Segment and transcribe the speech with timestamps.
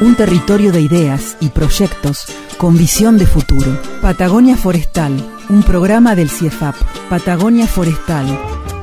[0.00, 2.24] Un territorio de ideas y proyectos
[2.56, 3.78] con visión de futuro.
[4.00, 5.12] Patagonia Forestal,
[5.50, 6.74] un programa del CIEFAP.
[7.10, 8.24] Patagonia Forestal,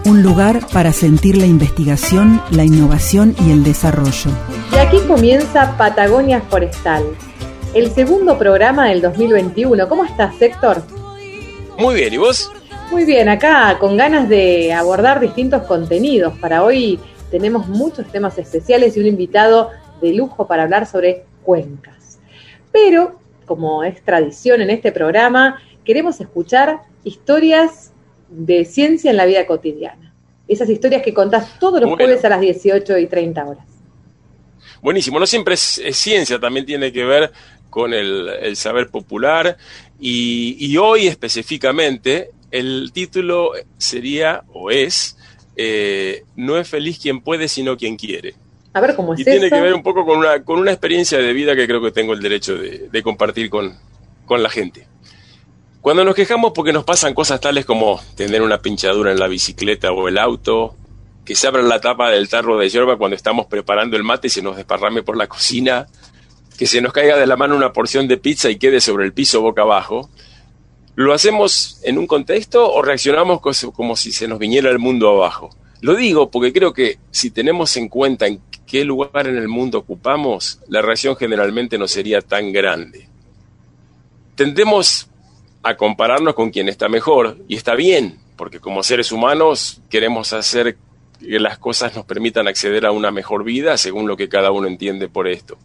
[0.05, 4.30] un lugar para sentir la investigación, la innovación y el desarrollo.
[4.72, 7.03] Y aquí comienza Patagonia Forestal,
[7.73, 9.89] el segundo programa del 2021.
[9.89, 10.84] ¿Cómo estás, Héctor?
[11.80, 12.52] Muy bien, ¿y vos?
[12.91, 16.38] Muy bien, acá con ganas de abordar distintos contenidos.
[16.38, 16.99] Para hoy
[17.31, 22.20] tenemos muchos temas especiales y un invitado de lujo para hablar sobre cuencas.
[22.72, 27.92] Pero, como es tradición en este programa, queremos escuchar historias
[28.30, 30.14] de ciencia en la vida cotidiana.
[30.48, 32.06] Esas historias que contás todos los Bueno.
[32.06, 33.66] jueves a las 18 y 30 horas.
[34.81, 37.32] Buenísimo, no siempre es, es ciencia, también tiene que ver
[37.70, 39.58] con el, el saber popular
[40.00, 45.17] y, y hoy específicamente el título sería o es
[45.56, 48.36] eh, No es feliz quien puede sino quien quiere.
[48.78, 51.17] A ver cómo es Y tiene que ver un poco con una, con una experiencia
[51.17, 53.75] de vida que creo que tengo el derecho de, de compartir con,
[54.28, 54.88] con la gente.
[55.81, 59.92] Cuando nos quejamos porque nos pasan cosas tales como tener una pinchadura en la bicicleta
[59.92, 60.75] o el auto,
[61.25, 64.30] que se abra la tapa del tarro de hierba cuando estamos preparando el mate y
[64.30, 65.88] se nos desparrame por la cocina,
[66.55, 69.14] que se nos caiga de la mano una porción de pizza y quede sobre el
[69.14, 70.08] piso boca abajo,
[70.94, 75.50] ¿lo hacemos en un contexto o reaccionamos como si se nos viniera el mundo abajo?
[75.81, 79.80] Lo digo porque creo que si tenemos en cuenta en qué lugar en el mundo
[79.80, 83.08] ocupamos, la reacción generalmente no sería tan grande.
[84.36, 85.10] Tendemos
[85.64, 90.77] a compararnos con quien está mejor y está bien, porque como seres humanos queremos hacer
[91.20, 94.67] que las cosas nos permitan acceder a una mejor vida según lo que cada uno
[94.67, 95.58] entiende por esto.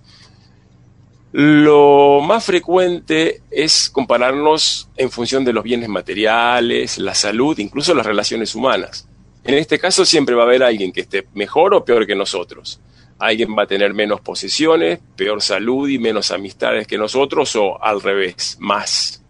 [1.32, 8.04] Lo más frecuente es compararnos en función de los bienes materiales, la salud, incluso las
[8.04, 9.08] relaciones humanas.
[9.44, 12.80] En este caso siempre va a haber alguien que esté mejor o peor que nosotros.
[13.18, 18.00] Alguien va a tener menos posesiones, peor salud y menos amistades que nosotros o al
[18.00, 19.22] revés, más.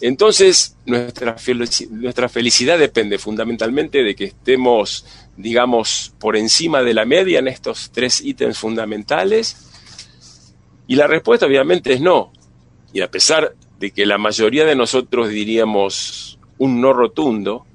[0.00, 5.04] Entonces, nuestra, felici- nuestra felicidad depende fundamentalmente de que estemos,
[5.36, 9.56] digamos, por encima de la media en estos tres ítems fundamentales.
[10.86, 12.32] Y la respuesta obviamente es no.
[12.92, 17.66] Y a pesar de que la mayoría de nosotros diríamos un no rotundo,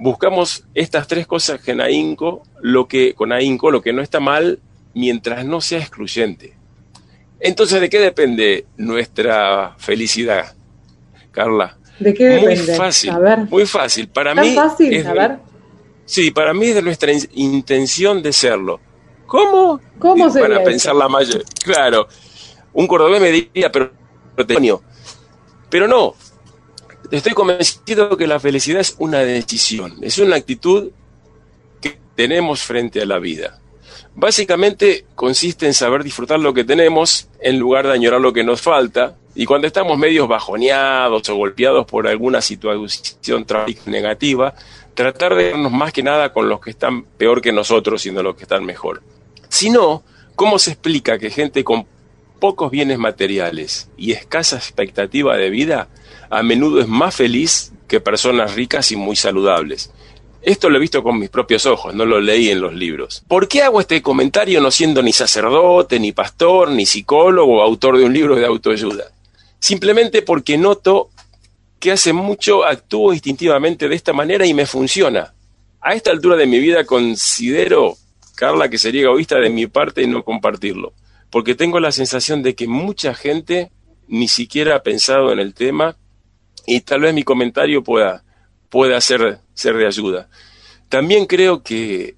[0.00, 4.58] buscamos estas tres cosas en ahínco, lo que, con ahínco, lo que no está mal,
[4.94, 6.54] mientras no sea excluyente.
[7.38, 10.54] Entonces, ¿de qué depende nuestra felicidad,
[11.30, 11.76] Carla?
[11.98, 12.76] ¿De qué Muy depende?
[12.76, 13.38] fácil, A ver.
[13.50, 14.08] muy fácil.
[14.08, 14.92] Para ¿Tan mí fácil?
[14.94, 15.38] es A de- ver.
[16.06, 18.80] Sí, para mí es de nuestra in- intención de serlo.
[19.26, 19.80] ¿Cómo?
[19.98, 21.44] ¿Cómo sería Para pensar la mayor.
[21.62, 22.08] Claro.
[22.72, 23.92] Un cordobés me diría, pero,
[24.34, 24.82] pero,
[25.68, 26.14] pero no.
[27.10, 30.90] Estoy convencido que la felicidad es una decisión, es una actitud
[31.80, 33.58] que tenemos frente a la vida.
[34.14, 38.60] Básicamente consiste en saber disfrutar lo que tenemos en lugar de añorar lo que nos
[38.60, 39.16] falta.
[39.34, 44.54] Y cuando estamos medios bajoneados o golpeados por alguna situación trágica negativa,
[44.94, 48.36] tratar de vernos más que nada con los que están peor que nosotros, sino los
[48.36, 49.02] que están mejor.
[49.48, 50.04] Si no,
[50.36, 51.86] ¿cómo se explica que gente con
[52.40, 55.88] pocos bienes materiales y escasa expectativa de vida
[56.30, 59.92] a menudo es más feliz que personas ricas y muy saludables?
[60.42, 63.22] Esto lo he visto con mis propios ojos, no lo leí en los libros.
[63.28, 67.98] ¿Por qué hago este comentario no siendo ni sacerdote, ni pastor, ni psicólogo o autor
[67.98, 69.04] de un libro de autoayuda?
[69.58, 71.10] Simplemente porque noto
[71.78, 75.34] que hace mucho actúo instintivamente de esta manera y me funciona.
[75.82, 77.96] A esta altura de mi vida considero,
[78.34, 80.94] Carla, que sería egoísta de mi parte no compartirlo,
[81.30, 83.70] porque tengo la sensación de que mucha gente
[84.08, 85.96] ni siquiera ha pensado en el tema
[86.66, 88.24] y tal vez mi comentario pueda,
[88.68, 90.28] pueda ser, ser de ayuda.
[90.88, 92.16] También creo que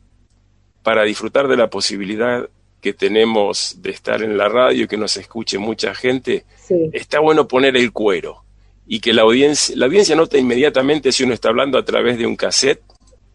[0.82, 2.48] para disfrutar de la posibilidad
[2.80, 6.90] que tenemos de estar en la radio y que nos escuche mucha gente, Sí.
[6.92, 8.44] está bueno poner el cuero
[8.86, 12.26] y que la audiencia, la audiencia nota inmediatamente si uno está hablando a través de
[12.26, 12.82] un cassette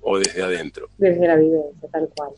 [0.01, 0.89] o desde adentro.
[0.97, 2.31] Desde la vivencia, tal cual.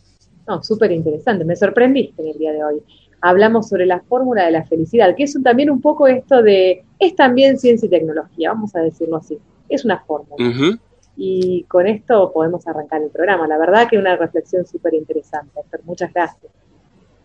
[0.47, 1.45] No, súper interesante.
[1.45, 2.81] Me sorprendiste en el día de hoy.
[3.21, 6.83] Hablamos sobre la fórmula de la felicidad, que es un- también un poco esto de,
[6.99, 9.37] es también ciencia y tecnología, vamos a decirlo así.
[9.67, 10.35] Es una fórmula.
[11.17, 13.45] Y con esto podemos arrancar el programa.
[13.47, 15.81] La verdad que una reflexión súper interesante, Héctor.
[15.83, 16.51] Muchas gracias.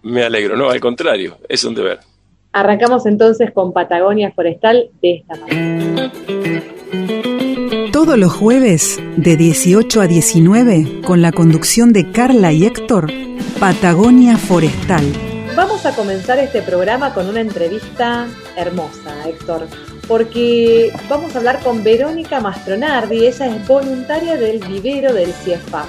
[0.02, 2.00] Me alegro, no, al contrario, es un deber.
[2.52, 6.12] Arrancamos entonces con Patagonia Forestal de esta manera.
[7.93, 13.06] Todos los jueves, de 18 a 19, con la conducción de Carla y Héctor,
[13.61, 15.05] Patagonia Forestal.
[15.56, 19.69] Vamos a comenzar este programa con una entrevista hermosa, Héctor,
[20.09, 25.87] porque vamos a hablar con Verónica Mastronardi, ella es voluntaria del vivero del CIEFAP.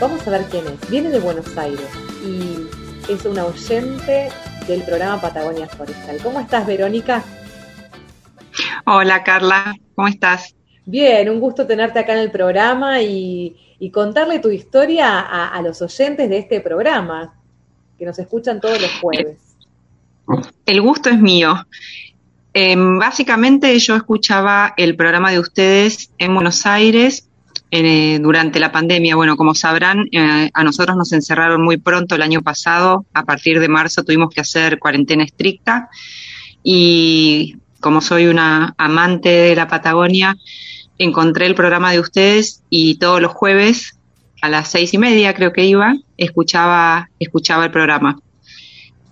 [0.00, 0.90] Vamos a ver quién es.
[0.90, 1.86] Viene de Buenos Aires
[2.26, 4.30] y es una oyente
[4.66, 6.16] del programa Patagonia Forestal.
[6.22, 7.22] ¿Cómo estás, Verónica?
[8.86, 9.74] Hola, Carla.
[9.94, 10.54] ¿Cómo estás?
[10.86, 13.56] Bien, un gusto tenerte acá en el programa y,
[13.92, 17.34] contarle tu historia a, los oyentes de este programa,
[17.98, 19.38] que nos escuchan todos los jueves.
[20.66, 21.66] El gusto es mío.
[22.52, 27.28] Em, básicamente yo escuchaba el programa de ustedes en Buenos Aires
[27.70, 29.16] eh, durante la pandemia.
[29.16, 33.04] Bueno, como sabrán, eh, a nosotros nos encerraron muy pronto el año pasado.
[33.12, 35.88] A partir de marzo tuvimos que hacer cuarentena estricta
[36.62, 40.36] y como soy una amante de la Patagonia,
[40.96, 43.93] encontré el programa de ustedes y todos los jueves
[44.44, 48.20] a las seis y media creo que iba, escuchaba, escuchaba el programa.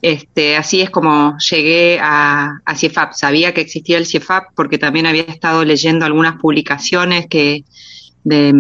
[0.02, 3.12] Este, así es como llegué a, a.
[3.14, 7.64] Sabía que existía el CIEFAP porque también había estado leyendo algunas publicaciones que,
[8.24, 8.52] de,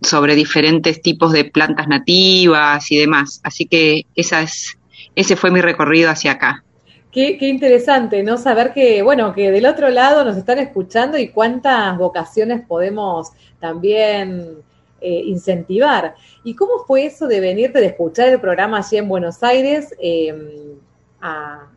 [0.00, 3.40] sobre diferentes tipos de plantas nativas y demás.
[3.42, 4.78] Así que esa es,
[5.14, 6.64] ese fue mi recorrido hacia acá.
[7.12, 8.38] Qué, interesante, ¿no?
[8.38, 13.30] Saber que, bueno, que del otro lado nos están escuchando y cuántas vocaciones podemos
[13.60, 14.64] también
[15.06, 16.14] eh, incentivar.
[16.44, 20.78] ¿Y cómo fue eso de venirte, de escuchar el programa allí en Buenos Aires, em,
[21.20, 21.68] a,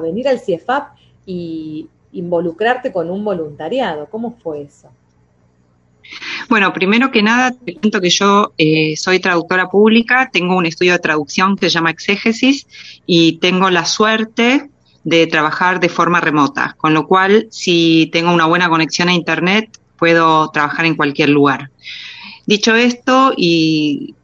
[0.00, 0.94] venir al CIEFAP
[1.26, 4.06] y involucrarte con un voluntariado?
[4.08, 4.88] ¿Cómo fue eso?
[6.48, 10.92] Bueno, primero que nada, te cuento que yo eh, soy traductora pública, tengo un estudio
[10.92, 12.68] de traducción que se llama Exégesis
[13.04, 14.70] y tengo la suerte
[15.02, 19.76] de trabajar de forma remota, con lo cual si tengo una buena conexión a Internet
[19.96, 21.70] puedo trabajar en cualquier lugar.
[22.46, 24.14] Dicho esto, y,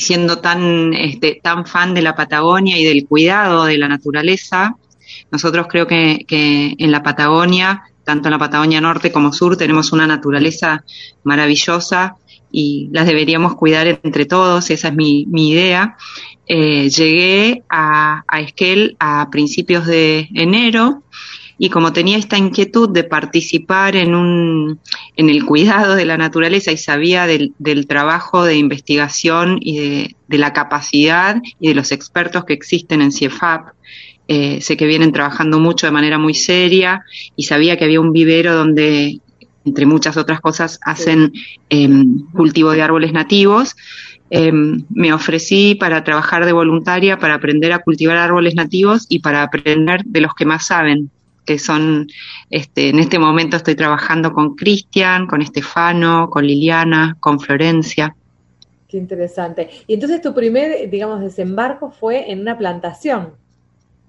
[0.00, 4.76] siendo tan, este, tan fan de la Patagonia y del cuidado de la naturaleza,
[5.30, 10.06] nosotros creo que, en la Patagonia, tanto en la Patagonia Norte como Sur, tenemos una
[10.06, 10.84] naturaleza
[11.22, 12.16] maravillosa
[12.50, 15.96] y las deberíamos cuidar entre todos, esa es mi, mi idea.
[16.46, 21.02] Eh, llegué a, a Esquel a principios de enero
[21.58, 24.78] y como tenía esta inquietud de participar en, un,
[25.16, 30.16] en el cuidado de la naturaleza y sabía del, del trabajo de investigación y de,
[30.28, 33.70] de, la capacidad y de los expertos que existen en CIEFAP,
[34.30, 37.02] eh, sé que vienen trabajando mucho de manera muy seria
[37.34, 39.20] y sabía que había un vivero donde,
[39.64, 41.32] entre muchas otras cosas, hacen
[41.70, 41.88] eh,
[42.34, 43.74] cultivo de árboles nativos.
[44.28, 49.42] Em, me ofrecí para trabajar de voluntaria, para aprender a cultivar árboles nativos y para
[49.42, 51.10] aprender de los que más saben,
[51.48, 52.08] que son,
[52.50, 58.14] este, en este momento estoy trabajando con Cristian, con Estefano, con Liliana, con Florencia.
[58.86, 59.70] Qué interesante.
[59.86, 63.32] Y entonces tu primer, digamos, desembarco fue en una plantación,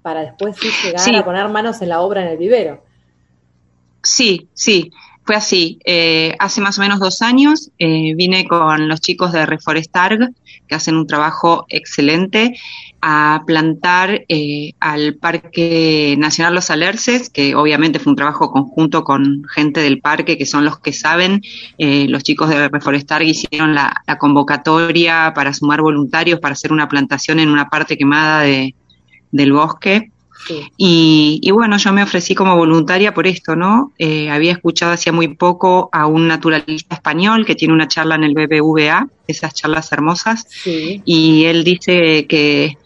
[0.02, 2.84] para después sí llegar a poner manos en la obra en el vivero.
[4.02, 4.90] Sí, sí
[5.30, 5.78] fue así.
[5.84, 10.34] Eh, hace más o menos dos años eh, vine con los chicos de Reforestarg,
[10.66, 12.58] que hacen un trabajo excelente,
[13.02, 19.44] a plantar eh, al Parque Nacional Los Alerces, que obviamente fue un trabajo conjunto con
[19.44, 21.42] gente del parque, que son los que saben.
[21.78, 27.40] los chicos de Reforestarg hicieron la, la, convocatoria para sumar voluntarios para hacer una plantación
[27.40, 28.74] en una parte quemada de,
[29.30, 30.10] del bosque.
[30.76, 33.92] Y, bueno, yo me ofrecí como voluntaria por esto, ¿no?
[33.98, 38.24] Eh, había escuchado hacía muy poco a un naturalista español que tiene una charla en
[38.24, 42.76] el BBVA, esas charlas hermosas, y él dice que,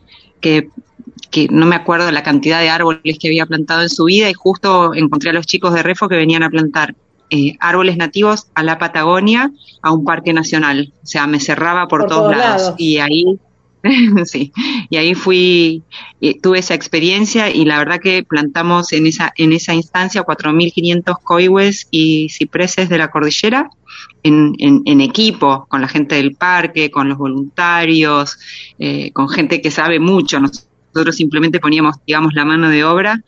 [1.31, 4.35] que, no me acuerdo la cantidad de árboles que había plantado en su vida y
[4.35, 6.95] justo encontré a los chicos de Refo que venían a plantar
[7.31, 9.51] eh, árboles nativos a la Patagonia,
[9.83, 10.93] a un parque nacional.
[11.03, 12.75] O sea, me cerraba por, todos, lados.
[12.77, 13.39] Y ahí
[14.25, 14.53] sí,
[14.88, 15.83] y ahí fui,
[16.43, 21.87] tuve esa experiencia y la verdad que plantamos en esa, en esa instancia 4.500 coihues
[21.91, 23.69] y cipreses de la cordillera
[24.23, 28.38] en, en, equipo, con la gente del parque, con los voluntarios,
[28.79, 30.41] eh, con gente que sabe mucho.
[30.41, 33.21] Nosotros simplemente poníamos, digamos, la mano de obra.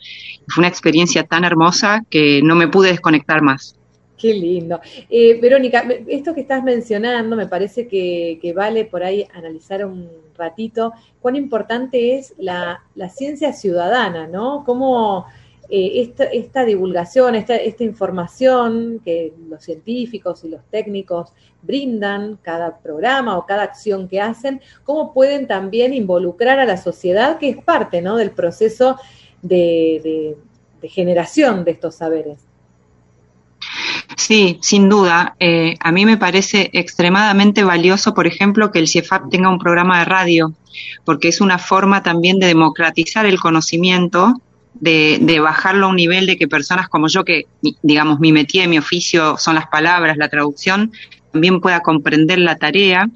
[0.48, 3.76] Fue una experiencia tan hermosa que no me pude desconectar más.
[4.16, 4.80] Qué lindo.
[5.10, 10.92] Eh, Verónica, esto que estás mencionando me parece que, vale por ahí analizar un ratito
[11.20, 12.82] cuán importante es la,
[13.14, 14.64] ciencia ciudadana, ¿no?
[14.64, 15.26] Cómo
[15.68, 23.44] eh, esta, divulgación, esta, información que los científicos y los técnicos brindan, cada programa o
[23.44, 28.16] cada acción que hacen, cómo pueden también involucrar a la sociedad, que es parte ¿no?
[28.16, 28.96] del proceso
[29.42, 30.36] de
[30.82, 32.46] generación de estos saberes.
[34.16, 35.36] Sí, sin duda.
[35.38, 39.98] Eh, a mí me parece extremadamente valioso, por ejemplo, que el CIEFAP tenga un programa
[39.98, 40.54] de radio,
[41.04, 44.40] porque es una forma también de democratizar el conocimiento,
[44.72, 47.44] de, de bajarlo a un nivel de que personas como yo, que
[47.82, 50.92] digamos mi metí mi oficio son las palabras, la traducción,
[51.32, 53.10] también pueda comprender la tarea,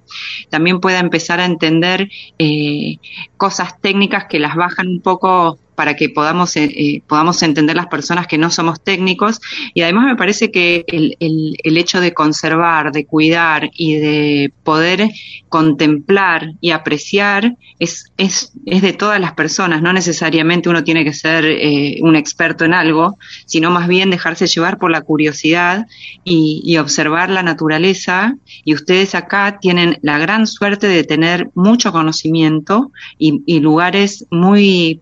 [0.50, 2.98] también pueda empezar a entender eh,
[3.38, 7.86] cosas técnicas que las bajan un poco para que podamos, eh, eh, podamos entender las
[7.86, 9.40] personas que no somos técnicos.
[9.72, 15.08] Y además me parece que el, el, hecho de conservar, de cuidar y de poder
[15.48, 19.80] contemplar y apreciar es, es, es de todas las personas.
[19.80, 24.48] No necesariamente uno tiene que ser eh, un experto en algo, sino más bien dejarse
[24.48, 25.86] llevar por la curiosidad
[26.24, 28.34] y, observar la naturaleza.
[28.64, 35.00] Y ustedes acá tienen la gran suerte de tener mucho conocimiento y lugares muy,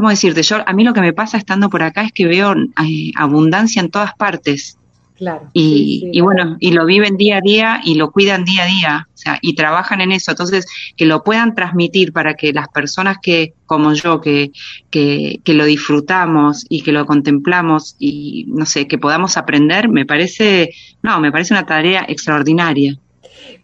[0.00, 0.32] ¿cómo decir?
[0.32, 0.62] decirte?
[0.64, 3.80] Yo, a mí lo que me pasa estando por acá es que veo eh, abundancia
[3.80, 4.78] en todas partes.
[5.18, 5.50] Claro.
[5.52, 8.62] Y, sí, sí, y bueno, y lo viven día a día y lo cuidan día
[8.62, 10.30] a día, o sea, y trabajan en eso.
[10.30, 10.64] Entonces,
[10.96, 14.52] que lo puedan transmitir para que las personas que, como yo, que,
[14.88, 20.06] que, que lo disfrutamos y que lo contemplamos y, no sé, que podamos aprender, me
[20.06, 20.70] parece,
[21.02, 22.96] no, me parece una tarea extraordinaria.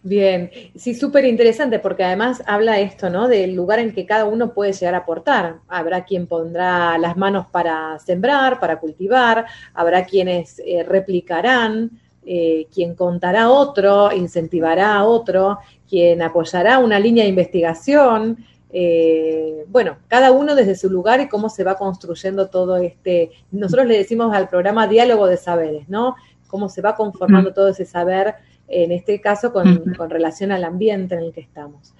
[0.02, 3.28] Bien, sí, súper interesante porque además habla esto, ¿no?
[3.28, 5.56] Del lugar en que cada uno puede llegar a aportar.
[5.68, 11.90] Habrá quien pondrá las manos para sembrar, para cultivar, habrá quienes eh, replicarán,
[12.24, 18.44] eh, quien contará a otro, incentivará a otro, quien apoyará una línea de investigación.
[18.70, 23.86] Eh, bueno, cada uno desde su lugar y cómo se va construyendo todo este, nosotros
[23.86, 26.16] le decimos al programa diálogo de saberes, ¿no?
[26.48, 28.34] Cómo se va conformando todo ese saber
[28.68, 29.96] en este caso con, uh -huh.
[29.96, 31.94] con, relación al ambiente en el que estamos.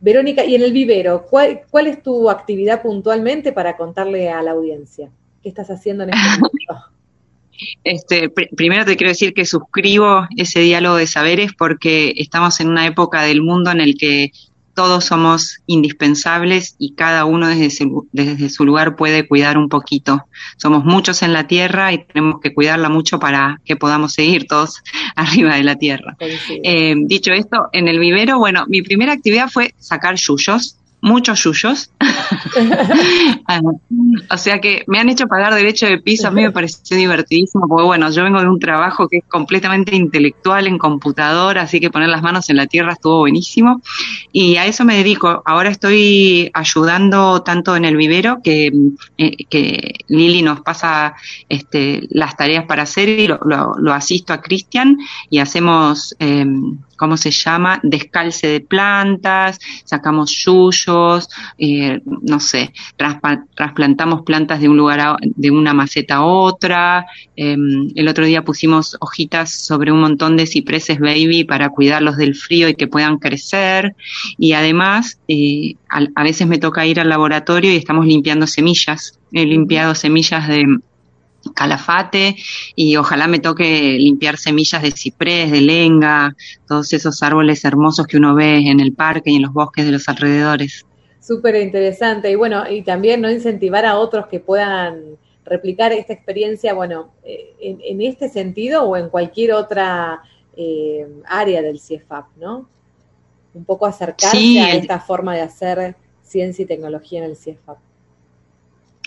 [0.00, 4.50] Verónica, y en el vivero, ¿cuál, ¿cuál, es tu actividad puntualmente para contarle a la
[4.50, 5.10] audiencia?
[5.42, 6.90] ¿Qué estás haciendo en este momento?
[7.84, 12.68] Este, pr primero te quiero decir que suscribo ese diálogo de saberes porque estamos en
[12.68, 14.32] una época del mundo en el que
[14.74, 20.26] todos somos indispensables y cada uno desde su, desde su, lugar puede cuidar un poquito.
[20.56, 24.82] Somos muchos en la Tierra y tenemos que cuidarla mucho para que podamos seguir todos
[25.16, 26.16] arriba de la Tierra.
[26.20, 31.90] Eh, dicho esto, en el vivero, bueno, mi primera actividad fue sacar yuyos muchos yuyos.
[34.30, 37.68] o sea que me han hecho pagar derecho de piso, a mí me pareció divertidísimo,
[37.68, 41.90] porque bueno, yo vengo de un trabajo que es completamente intelectual en computadora, así que
[41.90, 43.82] poner las manos en la tierra estuvo buenísimo.
[44.32, 45.42] Y a eso me dedico.
[45.44, 48.72] Ahora estoy ayudando tanto en el vivero, que,
[49.18, 51.16] eh, que Lili nos pasa
[51.50, 54.96] este, las tareas para hacer y lo, lo, lo asisto a Cristian
[55.28, 56.16] y hacemos...
[56.18, 56.46] Eh,
[56.96, 57.80] ¿cómo se llama?
[57.82, 62.72] Descalce de plantas, sacamos yuyos, eh, no sé,
[63.54, 67.06] trasplantamos plantas de un lugar a, de una maceta a otra.
[67.36, 67.56] Eh,
[67.94, 72.68] el otro día pusimos hojitas sobre un montón de cipreses baby para cuidarlos del frío
[72.68, 73.94] y que puedan crecer.
[74.38, 79.18] Y además, eh, a, a veces me toca ir al laboratorio y estamos limpiando semillas.
[79.32, 80.78] He limpiado semillas de
[81.54, 82.36] calafate
[82.74, 86.34] y ojalá me toque limpiar semillas de ciprés, de lenga,
[86.66, 89.92] todos esos árboles hermosos que uno ve en el parque y en los bosques de
[89.92, 90.84] los alrededores.
[91.20, 96.74] Súper interesante y bueno, y también no incentivar a otros que puedan replicar esta experiencia,
[96.74, 100.22] bueno, en, en este sentido o en cualquier otra
[100.56, 102.68] eh, área del CIEFAP, ¿no?
[103.54, 107.78] Un poco acercarse sí, a esta forma de hacer ciencia y tecnología en el CIEFAP.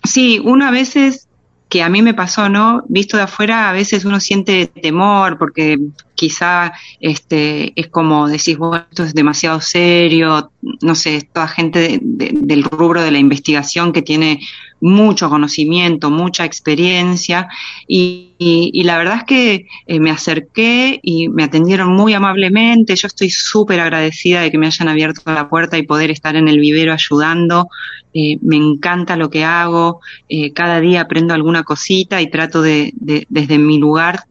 [0.04, 1.27] Sí, uno a veces
[1.70, 2.84] que a mí me pasó, ¿no?
[2.88, 5.78] Visto de afuera, a veces uno siente temor porque
[6.18, 12.00] quizá este es como decís, bueno, esto es demasiado serio, no sé, toda gente de,
[12.02, 14.42] de, del rubro de la investigación que tiene
[14.82, 17.48] mucho conocimiento, mucha experiencia
[17.88, 23.30] y la verdad es que eh, me acerqué y me atendieron muy amablemente, yo estoy
[23.30, 26.94] súper agradecida de que me hayan abierto la puerta y poder estar en el vivero
[26.94, 27.70] ayudando,
[28.14, 32.92] eh, me encanta lo que hago, eh, cada día aprendo alguna cosita y trato de,
[32.96, 34.26] de desde mi lugar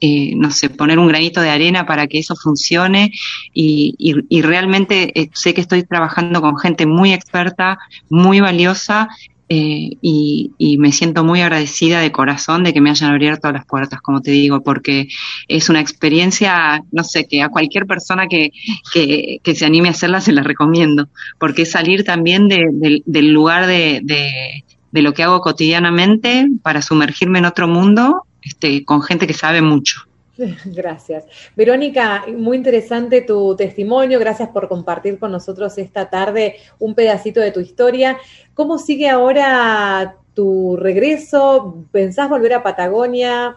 [0.00, 3.12] eh, no sé, poner un granito de arena para que eso funcione.
[3.52, 9.08] Y, y, y realmente eh, sé que estoy trabajando con gente muy experta, muy valiosa
[9.48, 13.64] eh, y, y, me siento muy agradecida de corazón de que me hayan abierto las
[13.64, 15.06] puertas, como te digo, porque
[15.46, 18.50] es una experiencia, no sé, que a cualquier persona que,
[18.92, 23.02] que, que se anime a hacerla se la recomiendo, porque es salir también de, de,
[23.06, 28.84] del lugar de, de de lo que hago cotidianamente para sumergirme en otro mundo este,
[28.84, 30.00] con gente que sabe mucho.
[30.66, 31.24] Gracias.
[31.56, 34.18] Verónica, muy interesante tu testimonio.
[34.18, 38.18] Gracias por compartir con nosotros esta tarde un pedacito de tu historia.
[38.54, 41.84] ¿Cómo sigue ahora tu regreso?
[41.90, 43.56] ¿Pensás volver a Patagonia?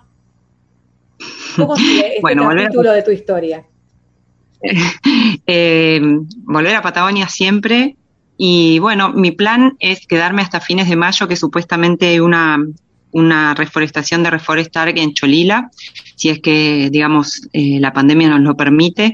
[1.55, 3.65] ¿Cómo sigue este Bueno, a- de tu historia?
[5.47, 6.01] Eh,
[6.43, 7.95] volver a Patagonia siempre.
[8.37, 12.57] Y bueno, mi plan es quedarme hasta fines de mayo, que supuestamente hay una,
[13.11, 15.69] una reforestación de Reforestar en Cholila,
[16.15, 19.13] si es que, digamos, eh, la pandemia nos lo permite.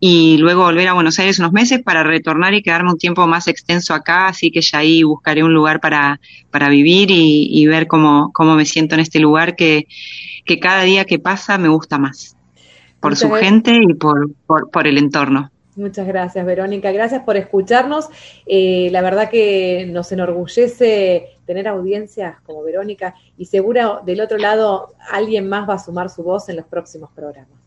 [0.00, 3.48] Y luego volver a Buenos Aires unos meses para retornar y quedarme un tiempo más
[3.48, 6.20] extenso acá, así que ya ahí buscaré un lugar para,
[6.50, 9.86] para vivir y, y ver cómo, cómo me siento en este lugar que,
[10.44, 12.36] que cada día que pasa me gusta más
[13.00, 13.50] por Muchas su gracias.
[13.50, 15.50] gente y por, por, por el entorno.
[15.76, 16.92] Muchas gracias, Verónica.
[16.92, 18.08] Gracias por escucharnos.
[18.46, 24.94] Eh, la verdad que nos enorgullece tener audiencias como Verónica y seguro del otro lado
[25.10, 27.58] alguien más va a sumar su voz en los próximos programas.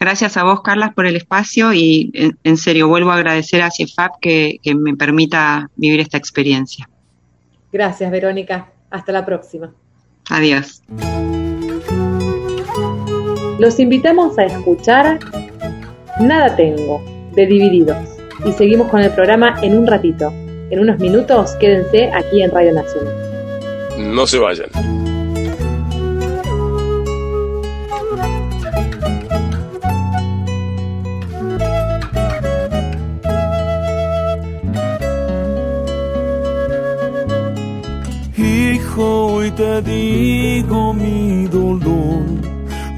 [0.00, 2.12] Gracias a vos, Carlas, por el espacio y
[2.44, 6.88] en, serio vuelvo a agradecer a CIEFAP que, que me permita vivir esta experiencia.
[7.72, 8.70] Gracias, Verónica.
[8.90, 9.74] Hasta la próxima.
[10.30, 10.82] Adiós.
[13.58, 15.18] Los invitamos a escuchar
[16.20, 17.02] Nada Tengo,
[17.34, 17.96] de Divididos.
[18.44, 20.32] Y seguimos con el programa en un ratito.
[20.70, 23.14] En unos minutos, quédense aquí en Radio Nacional.
[23.98, 24.68] No se vayan.
[38.36, 42.22] Hijo, hoy te digo mi dolor.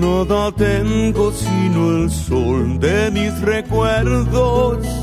[0.01, 5.00] Nada tengo sino el sol de mis recuerdos.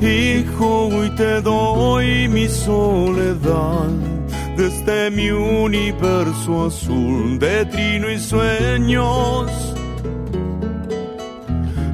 [0.00, 3.90] Hijo, hoy te doy mi soledad
[4.56, 9.50] desde mi universo azul de trino y sueños.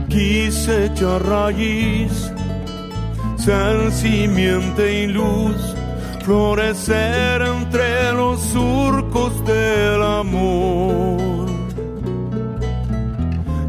[0.09, 2.31] Quise echar raíz,
[3.37, 5.57] ser simiente y luz,
[6.25, 11.47] florecer entre los surcos del amor.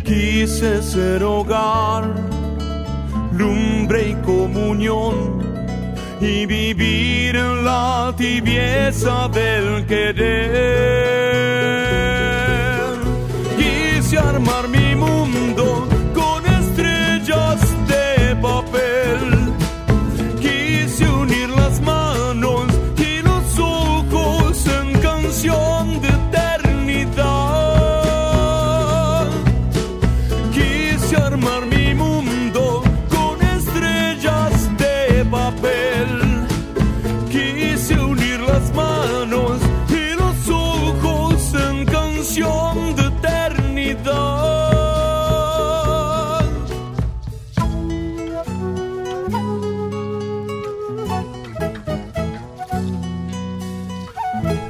[0.04, 2.27] Quise ser hogar,
[3.38, 5.16] lumbre y comunión,
[6.20, 10.98] y vivir en la tibieza del querer.
[13.58, 19.37] Quise armar mi mundo con estrellas de papel.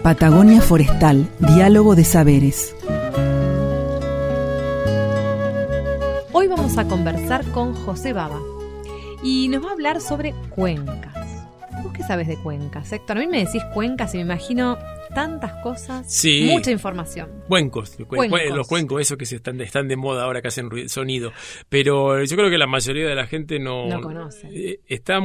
[0.08, 2.74] Patagonia Forestal, Diálogo de Saberes.
[6.32, 8.40] Hoy vamos a conversar con José Baba
[9.22, 11.46] y nos va a hablar sobre cuencas.
[11.84, 13.18] ¿Vos qué sabes de cuencas, Héctor?
[13.18, 14.78] A mí me decís cuencas y me imagino
[15.14, 16.48] tantas cosas, Sí.
[16.54, 17.30] mucha información.
[17.50, 18.40] Cuencos, cue- Cuencos.
[18.40, 21.34] cue- los cuencos, esos que se están, están de moda ahora que hacen ruido- sonido.
[21.68, 24.48] Pero yo creo que la mayoría de la gente no, No conoce.
[24.54, 25.20] eh, está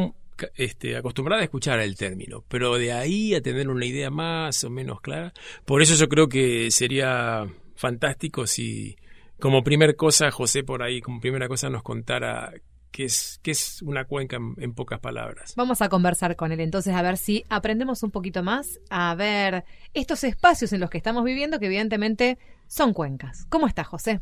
[0.56, 4.70] este, acostumbrada a escuchar el término, pero de ahí a tener una idea más o
[4.70, 5.32] menos clara.
[5.64, 8.96] Por eso yo creo que sería fantástico si,
[9.40, 12.52] como primer cosa, José por ahí, como primera cosa, nos contara
[12.92, 15.54] qué es, qué es una cuenca en, en pocas palabras.
[15.56, 19.64] Vamos a conversar con él entonces a ver si aprendemos un poquito más a ver
[19.94, 23.46] estos espacios en los que estamos viviendo que evidentemente son cuencas.
[23.48, 24.20] ¿Cómo estás, José?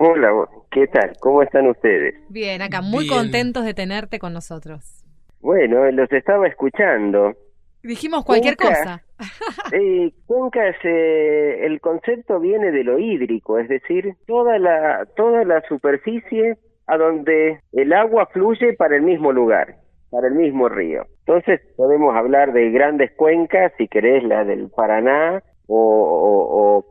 [0.00, 0.28] Hola,
[0.70, 1.12] ¿qué tal?
[1.20, 2.14] ¿Cómo están ustedes?
[2.28, 3.16] Bien, acá muy Bien.
[3.16, 4.97] contentos de tenerte con nosotros.
[5.40, 7.34] Bueno, los estaba escuchando.
[7.82, 8.78] Dijimos cualquier Cuenca.
[8.78, 9.02] cosa.
[9.72, 15.60] Eh, cuencas, eh, el concepto viene de lo hídrico, es decir, toda la, toda la
[15.62, 19.74] superficie a donde el agua fluye para el mismo lugar,
[20.10, 21.04] para el mismo río.
[21.26, 26.84] Entonces podemos hablar de grandes cuencas, si querés la del Paraná o, o,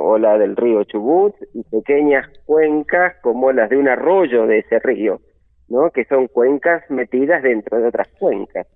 [0.00, 4.78] o la del río Chubut, y pequeñas cuencas como las de un arroyo de ese
[4.78, 5.20] río,
[5.72, 5.90] ¿no?
[5.90, 8.66] que son cuencas metidas dentro de otras cuencas.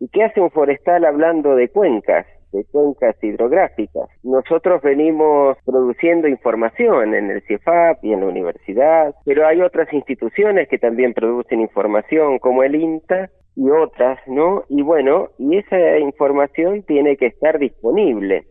[0.00, 2.26] ¿Y qué hace un forestal hablando de cuencas?
[2.52, 4.08] de cuencas hidrográficas.
[4.22, 10.66] Nosotros venimos produciendo información en el CIEFAP y en la universidad, pero hay otras instituciones
[10.68, 14.64] que también producen información como el INTA y otras, ¿no?
[14.70, 18.46] Y bueno, y esa información tiene que estar disponible,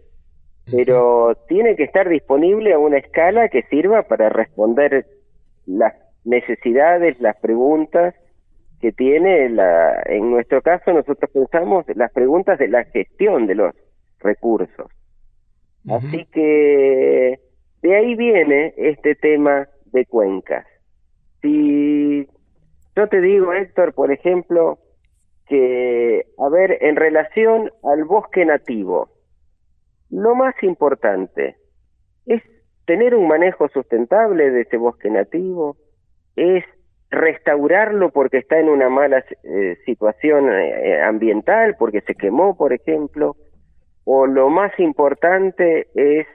[0.70, 5.06] pero tiene que estar disponible a una escala que sirva para responder
[5.66, 8.16] las necesidades, las preguntas
[8.82, 13.76] que tiene la, en nuestro caso nosotros pensamos las preguntas de la gestión de los
[14.20, 14.92] recursos.
[15.88, 17.40] Así que
[17.82, 20.66] de ahí viene este tema de cuencas.
[21.42, 22.28] Si
[22.96, 24.80] yo te digo, Héctor, por ejemplo,
[25.48, 29.10] que, a ver, en relación al bosque nativo,
[30.10, 31.58] lo más importante
[32.26, 32.42] es
[32.86, 35.78] tener un manejo sustentable de ese bosque nativo,
[36.36, 36.64] es
[37.12, 43.36] restaurarlo porque está en una mala eh, situación eh, ambiental, porque se quemó, por ejemplo,
[44.04, 46.28] o lo más importante es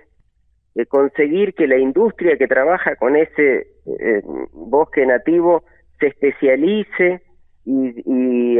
[0.74, 3.66] eh, conseguir que la industria que trabaja con ese
[4.52, 5.64] bosque nativo
[5.98, 7.22] se especialice
[7.64, 8.58] y,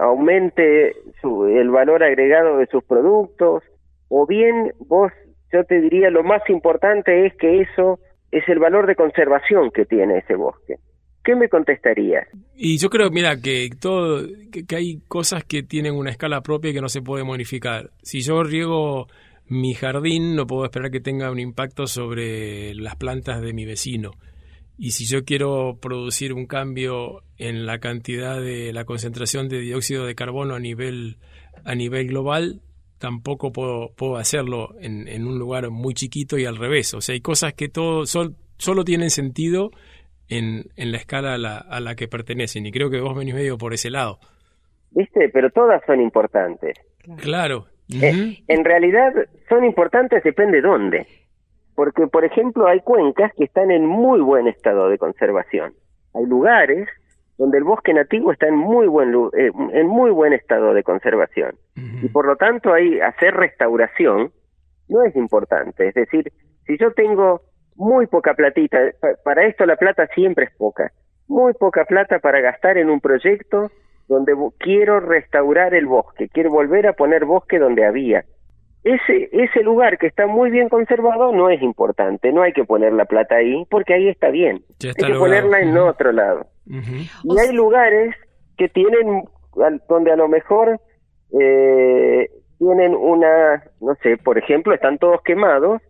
[0.00, 3.62] aumente el valor agregado de sus productos,
[4.08, 5.12] o bien vos,
[5.52, 7.98] yo te diría, lo más importante es que eso
[8.30, 10.76] es el valor de conservación que tiene ese bosque.
[11.24, 12.26] ¿Qué me contestarías?
[12.56, 16.74] Y yo creo, mira, que todo, que, hay cosas que tienen una escala propia y
[16.74, 17.90] que no se puede modificar.
[18.02, 19.08] Si yo riego
[19.46, 24.12] mi jardín, no puedo esperar que tenga un impacto sobre las plantas de mi vecino.
[24.78, 30.06] Y si yo quiero producir un cambio en la cantidad de la concentración de dióxido
[30.06, 31.16] de carbono a nivel,
[31.64, 32.62] a nivel global,
[32.98, 36.94] tampoco puedo, puedo hacerlo en, en, un lugar muy chiquito y al revés.
[36.94, 39.70] O sea, hay cosas que todo, solo tienen sentido
[40.28, 42.66] en, en la escala a la, a la que pertenecen.
[42.66, 44.18] Y creo que vos venís medio por ese lado.
[44.90, 45.28] ¿Viste?
[45.28, 46.76] Pero todas son importantes.
[47.18, 47.66] Claro.
[47.90, 49.12] Eh, en realidad
[49.48, 51.06] son importantes depende dónde.
[51.74, 55.74] Porque, por ejemplo, hay cuencas que están en muy buen estado de conservación.
[56.14, 56.88] Hay lugares
[57.38, 61.54] donde el bosque nativo está en muy buen eh, en muy buen estado de conservación
[62.02, 64.32] y por lo tanto ahí hacer restauración
[64.88, 66.32] no es importante es decir
[66.66, 67.42] si yo tengo
[67.78, 68.78] muy poca platita.
[69.24, 70.92] Para esto la plata siempre es poca.
[71.28, 73.70] Muy poca plata para gastar en un proyecto
[74.08, 78.24] donde quiero restaurar el bosque, quiero volver a poner bosque donde había.
[78.82, 82.94] Ese, ese lugar que está muy bien conservado no es importante, no hay que poner
[82.94, 84.62] la plata ahí porque ahí está bien.
[84.82, 86.46] hay que ponerla en otro lado.
[86.68, 88.14] Y hay lugares
[88.56, 89.24] que tienen,
[89.88, 90.80] donde a lo mejor
[91.40, 92.28] eh,
[92.58, 95.80] tienen una, no sé, por ejemplo, están todos quemados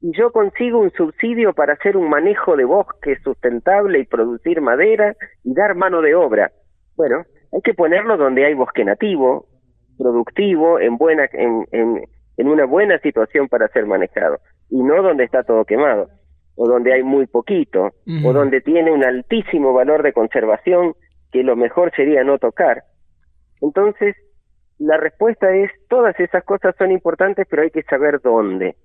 [0.00, 5.16] y yo consigo un subsidio para hacer un manejo de bosque sustentable y producir madera
[5.42, 6.52] y dar mano de obra.
[6.96, 9.46] Bueno, hay que ponerlo donde hay bosque nativo,
[9.98, 15.42] productivo, en buena, en, en, una buena situación para ser manejado, y no donde está
[15.42, 16.08] todo quemado,
[16.56, 17.92] o donde hay muy poquito,
[18.24, 20.94] o donde tiene un altísimo valor de conservación
[21.30, 22.84] que lo mejor sería no tocar.
[23.60, 24.16] Entonces,
[24.78, 28.76] la respuesta es, todas esas cosas son importantes, pero hay que saber dónde.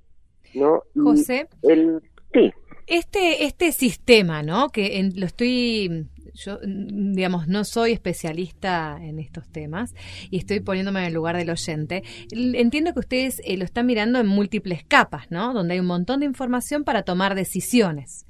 [0.54, 0.84] ¿no?
[0.96, 1.48] José.
[1.64, 2.02] El,
[2.34, 2.54] sí.
[2.92, 4.68] Este, este sistema, ¿no?
[4.68, 9.96] Que lo estoy, yo, digamos, no soy especialista en estos temas
[10.30, 12.04] y estoy poniéndome en el lugar del oyente.
[12.34, 15.54] Entiendo que ustedes eh, lo están mirando en múltiples capas, ¿no?
[15.54, 18.28] Donde hay un montón de información para tomar decisiones.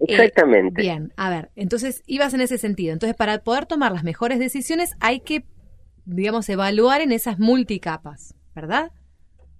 [0.00, 0.82] Eh, Exactamente.
[0.82, 2.92] bien, a ver, entonces ibas en ese sentido.
[2.92, 5.44] Entonces, para poder tomar las mejores decisiones hay que,
[6.04, 8.92] digamos, evaluar en esas multicapas, ¿verdad?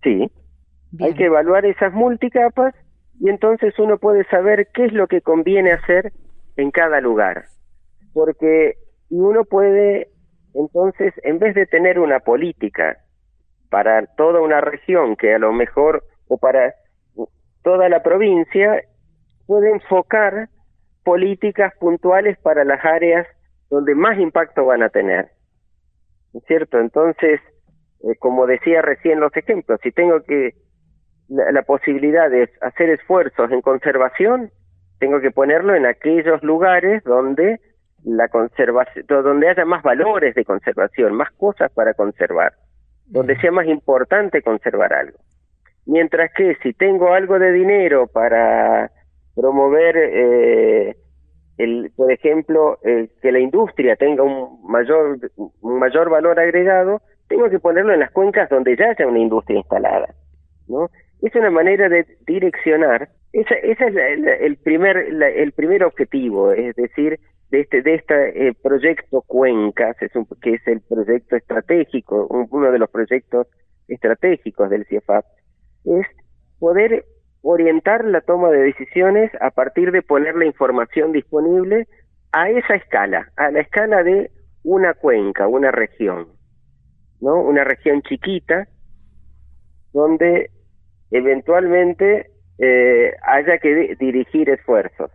[0.03, 0.31] Sí.
[1.01, 2.75] Hay que evaluar esas multicapas
[3.21, 6.13] y entonces uno puede saber qué es lo que conviene hacer
[6.57, 7.47] en cada lugar.
[8.13, 8.75] Porque
[9.11, 10.09] uno puede,
[10.55, 12.99] entonces, en vez de tener una política
[13.71, 16.75] para toda una región que a lo mejor, o para
[17.63, 18.83] toda la provincia,
[19.47, 20.49] puede enfocar
[21.05, 23.27] políticas puntuales para las áreas
[23.71, 25.31] donde más impacto van a tener.
[26.47, 26.79] ¿Cierto?
[26.79, 27.41] Entonces,
[28.05, 30.55] eh, como decía recién los ejemplos, si tengo que
[31.29, 34.51] la, posibilidad de hacer esfuerzos en conservación,
[34.99, 37.61] tengo que ponerlo en aquellos lugares donde
[38.05, 42.55] la conservación, donde haya más valores de conservación, más cosas para conservar,
[43.07, 45.19] donde sea más importante conservar algo.
[45.87, 48.91] Mientras que si tengo algo de dinero para
[49.35, 50.97] promover, eh,
[51.59, 57.59] el, por ejemplo, que la industria tenga un mayor, un mayor valor agregado, tengo que
[57.59, 60.15] ponerlo en las cuencas donde ya haya una industria instalada,
[60.67, 60.89] ¿no?
[61.23, 63.09] Es una manera de direccionar.
[63.33, 67.19] Esa, ese es el primer el primer objetivo, es decir,
[67.51, 72.71] de este de este eh, proyecto Cuencas, es un, que es el proyecto estratégico, uno
[72.71, 73.47] de los proyectos
[73.89, 75.25] estratégicos del CIEFAP
[75.85, 76.07] es
[76.59, 77.05] poder
[77.43, 81.87] orientar la toma de decisiones a partir de poner la información disponible
[82.33, 84.31] a esa escala, a la escala de
[84.65, 86.29] una cuenca, una región,
[87.21, 87.41] ¿no?
[87.41, 88.69] Una región chiquita
[89.93, 90.51] donde
[91.11, 95.11] eventualmente eh, haya que dirigir esfuerzos.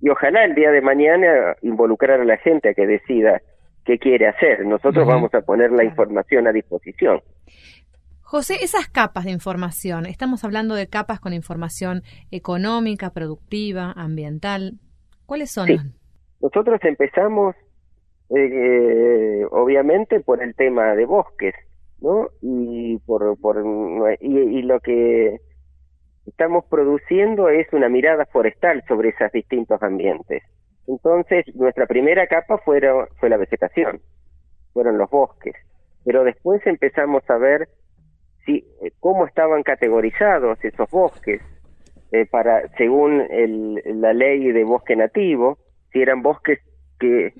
[0.00, 3.42] Y ojalá el día de mañana involucrar a la gente a que decida
[3.84, 4.64] qué quiere hacer.
[4.64, 7.20] Nosotros vamos a poner la información a disposición.
[8.20, 14.74] José, esas capas de información, estamos hablando de capas con información económica, productiva, ambiental.
[15.24, 15.68] ¿Cuáles son?
[16.40, 17.56] Nosotros empezamos,
[18.28, 21.54] eh, obviamente, por el tema de bosques,
[22.00, 22.28] ¿no?
[22.40, 23.64] Y, por, por,
[24.20, 25.40] y, lo que
[26.26, 30.42] estamos produciendo es una mirada forestal sobre esos distintos ambientes.
[30.86, 32.80] Entonces, nuestra primera capa fue,
[33.18, 34.00] fue la vegetación,
[34.72, 35.54] fueron los bosques,
[36.04, 37.68] pero después empezamos a ver
[38.46, 38.62] eh,
[39.00, 41.42] cómo estaban categorizados esos bosques
[42.12, 43.22] eh, para según
[44.00, 45.58] la ley de bosque nativo,
[45.92, 46.58] si eran bosques
[46.98, 47.34] que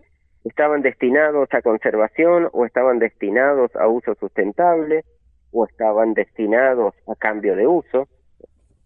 [0.48, 5.04] estaban destinados a conservación o estaban destinados a uso sustentable
[5.52, 8.08] o estaban destinados a cambio de uso,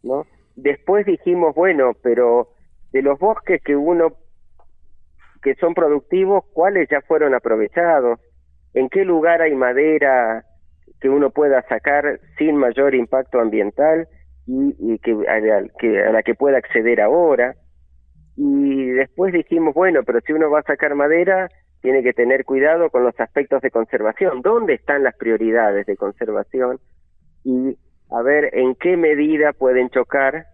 [0.03, 0.27] ¿no?
[0.57, 2.49] Después dijimos, bueno, pero
[2.93, 4.13] de los bosques que uno
[5.43, 8.21] que son productivos, ¿cuáles ya fueron aprovechados?
[8.75, 10.45] ¿En qué lugar hay madera
[11.01, 14.07] que uno pueda sacar sin mayor impacto ambiental
[14.47, 15.41] y, que, a
[15.79, 17.55] que, a la que pueda acceder ahora.
[18.37, 21.49] Y después dijimos, bueno, pero si uno va a sacar madera,
[21.83, 24.41] tiene que tener cuidado con los aspectos de conservación.
[24.41, 26.79] ¿Dónde están las prioridades de conservación?
[27.45, 27.77] Y
[28.11, 30.47] a ver en qué medida pueden chocar,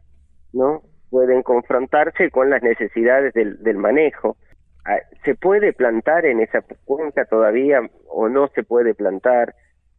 [0.52, 0.82] ¿no?
[1.10, 4.36] Pueden confrontarse con las necesidades del, manejo.
[4.84, 9.54] Ah, ¿Se puede plantar en esa cuenca todavía o no se puede plantar?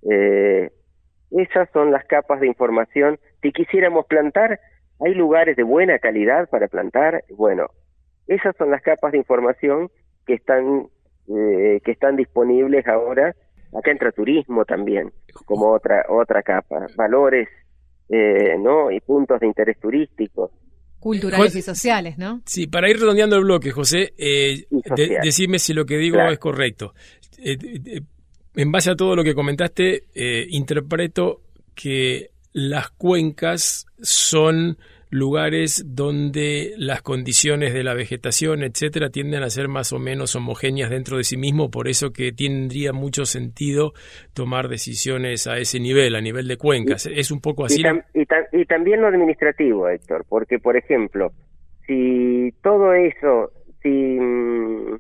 [0.10, 0.72] Eh,
[1.32, 3.20] esas son las capas de información.
[3.42, 4.60] Si quisiéramos plantar,
[5.00, 7.24] hay lugares de buena calidad para plantar.
[7.36, 7.68] Bueno,
[8.28, 9.90] esas son las capas de información
[10.26, 10.88] que están
[11.28, 13.36] eh, que están disponibles ahora.
[13.78, 15.12] Acá entra turismo también,
[15.46, 16.88] como otra otra capa.
[16.96, 17.48] Valores,
[18.10, 18.92] eh, ¿no?
[18.92, 20.52] Y puntos de interés turístico.
[21.00, 22.42] Culturales y sociales, ¿no?
[22.46, 24.66] Sí, para ir redondeando el bloque, José, eh,
[25.24, 26.94] decime si lo que digo es correcto
[28.56, 31.42] en base a todo lo que comentaste, eh, interpreto
[31.76, 34.78] que las cuencas son
[35.12, 40.92] lugares donde las condiciones de la vegetación, etcétera, tienden a ser más o menos homogéneas
[40.92, 43.94] dentro de sí mismo, por eso que tendría mucho sentido
[44.34, 47.08] tomar decisiones a ese nivel, a nivel de cuencas.
[47.08, 47.82] ¿Es un poco así?
[48.14, 51.32] Y, y también lo administrativo, Héctor, porque, por ejemplo,
[51.88, 54.98] si todo eso, si mm,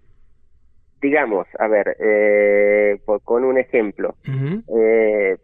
[1.01, 5.37] digamos, a ver, eh, con un ejemplo, eh,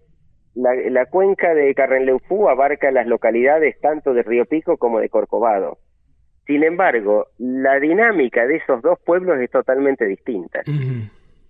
[0.56, 5.78] la, cuenca de Carrenleufú abarca las localidades tanto de Río Pico como de Corcovado.
[6.48, 10.62] Sin embargo, la dinámica de esos dos pueblos es totalmente distinta.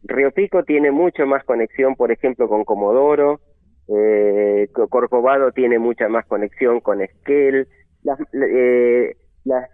[0.04, 3.41] Río Pico tiene mucho más conexión, por ejemplo, con Comodoro,
[3.88, 7.68] eh, Corcovado tiene mucha más conexión con Esquel,
[8.04, 9.70] la, eh, la,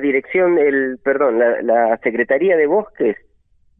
[0.00, 3.16] dirección, el, perdón, la Secretaría de Bosques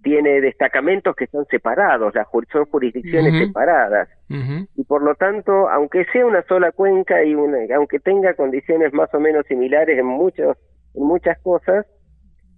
[0.07, 4.09] tiene destacamentos que están separados, las son jurisdicciones separadas.
[4.29, 7.35] Y por lo tanto, aunque sea una sola cuenca y
[7.75, 10.57] aunque tenga condiciones más o menos similares en, muchos,
[10.95, 11.87] en muchas cosas,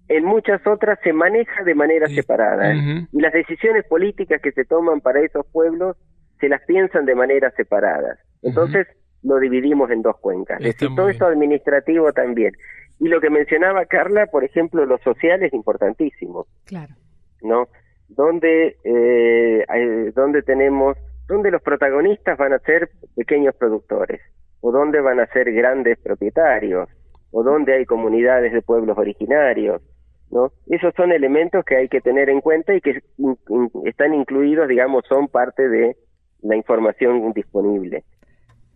[0.08, 2.74] en muchas otras se maneja de manera separada.
[2.74, 5.96] Y las decisiones políticas que se toman para esos pueblos
[6.40, 8.18] se las piensan de manera separada.
[8.42, 8.86] Entonces,
[9.22, 10.60] lo dividimos en dos cuencas.
[10.60, 12.52] y todo esto administrativo también.
[13.00, 16.46] Y lo que mencionaba Carla, por ejemplo, lo social es importantísimo.
[16.66, 16.92] Claro.
[17.42, 17.68] ¿No?
[18.08, 20.96] Donde, eh, donde tenemos,
[21.26, 24.20] donde los protagonistas van a ser pequeños productores,
[24.60, 26.88] o donde van a ser grandes propietarios,
[27.30, 29.82] o donde hay comunidades de pueblos originarios,
[30.30, 30.52] ¿no?
[30.66, 33.02] Esos son elementos que hay que tener en cuenta y que
[33.84, 35.96] están incluidos, digamos, son parte de
[36.42, 38.04] la información disponible.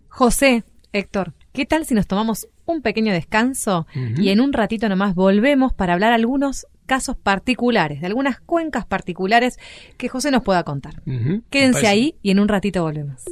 [0.09, 5.15] José, Héctor, ¿qué tal si nos tomamos un pequeño descanso y en un ratito nomás
[5.15, 9.59] volvemos para hablar algunos casos particulares, de algunas cuencas particulares
[9.97, 11.03] que José nos pueda contar.
[11.51, 13.25] Quédense ahí y en un ratito volvemos.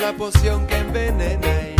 [0.00, 1.79] La poción que envenena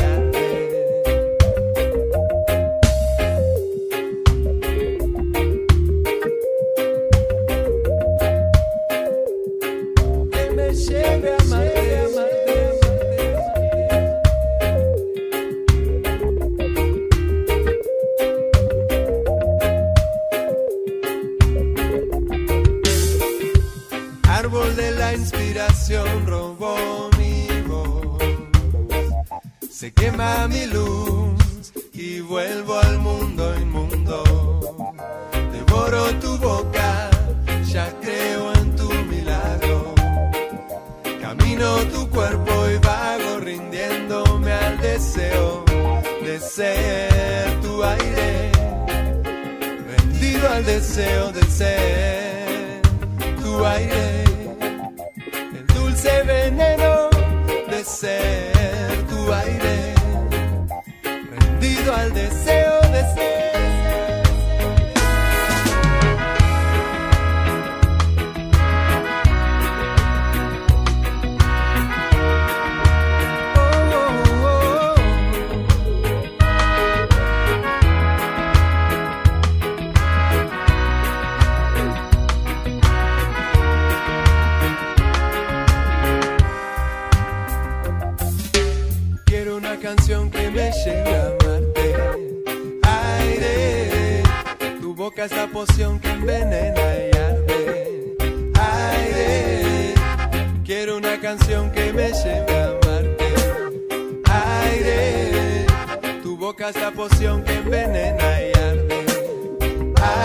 [106.59, 109.07] la poción que envenena y arde.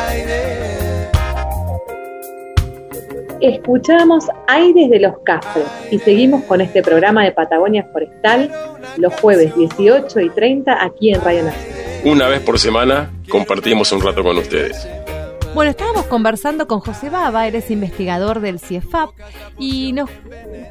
[0.09, 1.09] Aire.
[3.41, 8.51] Escuchamos Aires de los Castros y seguimos con este programa de Patagonia Forestal
[8.97, 12.01] los jueves 18 y 30 aquí en Radio Nacional.
[12.05, 14.87] Una vez por semana compartimos un rato con ustedes.
[15.53, 19.11] Bueno, estábamos conversando con José Baba, eres investigador del CIEFAP,
[19.59, 20.09] y nos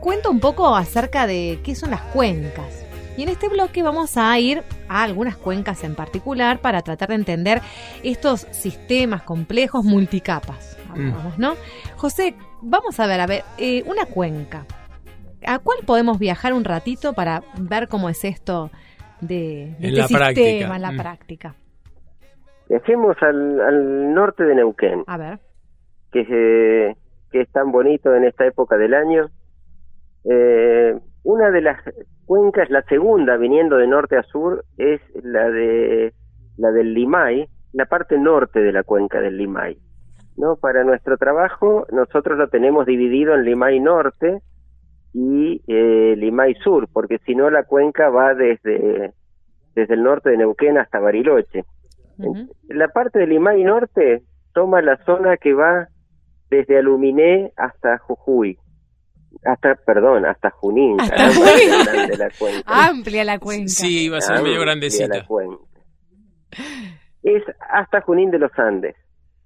[0.00, 2.83] cuenta un poco acerca de qué son las cuencas.
[3.16, 7.14] Y en este bloque vamos a ir a algunas cuencas en particular para tratar de
[7.14, 7.60] entender
[8.02, 10.76] estos sistemas complejos multicapas.
[10.90, 11.54] hablamos, ¿no?
[11.96, 14.64] José, vamos a ver, a ver, eh, una cuenca.
[15.46, 18.70] ¿A cuál podemos viajar un ratito para ver cómo es esto
[19.20, 20.74] de, de En este la sistema práctica.
[20.76, 20.96] en la Mm.
[20.96, 21.54] práctica?
[22.68, 25.38] Viajemos al, al norte de Neuquén, A ver.
[26.12, 26.96] que es, eh,
[27.30, 29.28] que es tan bonito en esta época del año.
[30.24, 30.94] Eh,
[31.24, 31.82] una de las
[32.26, 36.12] cuencas, la segunda viniendo de norte a sur, es la de
[36.56, 39.76] la del Limay, la parte norte de la cuenca del Limay.
[40.36, 40.56] ¿no?
[40.56, 44.40] Para nuestro trabajo, nosotros lo tenemos dividido en Limay Norte
[45.12, 49.12] y eh, Limay Sur, porque si no la cuenca va desde,
[49.74, 51.64] desde el norte de Neuquén hasta Bariloche.
[52.68, 55.88] La parte del Limay Norte toma la zona que va
[56.50, 58.58] desde Aluminé hasta Jujuy.
[59.44, 61.00] Hasta, perdón, hasta Junín.
[61.00, 61.16] Hasta
[62.16, 62.62] la cuenca.
[62.66, 63.68] Amplia la cuenca.
[63.68, 65.18] Sí, va a ser medio grandecita.
[65.18, 65.56] la cuenca.
[67.22, 68.94] Es hasta Junín de los Andes,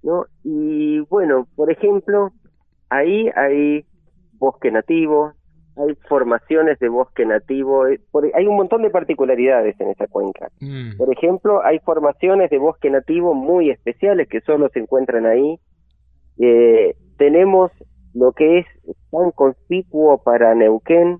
[0.03, 0.25] ¿no?
[0.43, 2.31] Y bueno, por ejemplo,
[2.89, 3.85] ahí hay
[4.33, 5.33] bosque nativo,
[5.77, 10.49] hay formaciones de bosque nativo, eh, por- hay un montón de particularidades en esa cuenca.
[10.59, 10.97] Mm.
[10.97, 15.57] Por ejemplo, hay formaciones de bosque nativo muy especiales que solo se encuentran ahí.
[16.37, 17.71] Eh, tenemos
[18.13, 18.65] lo que es
[19.11, 21.19] tan conspicuo para Neuquén,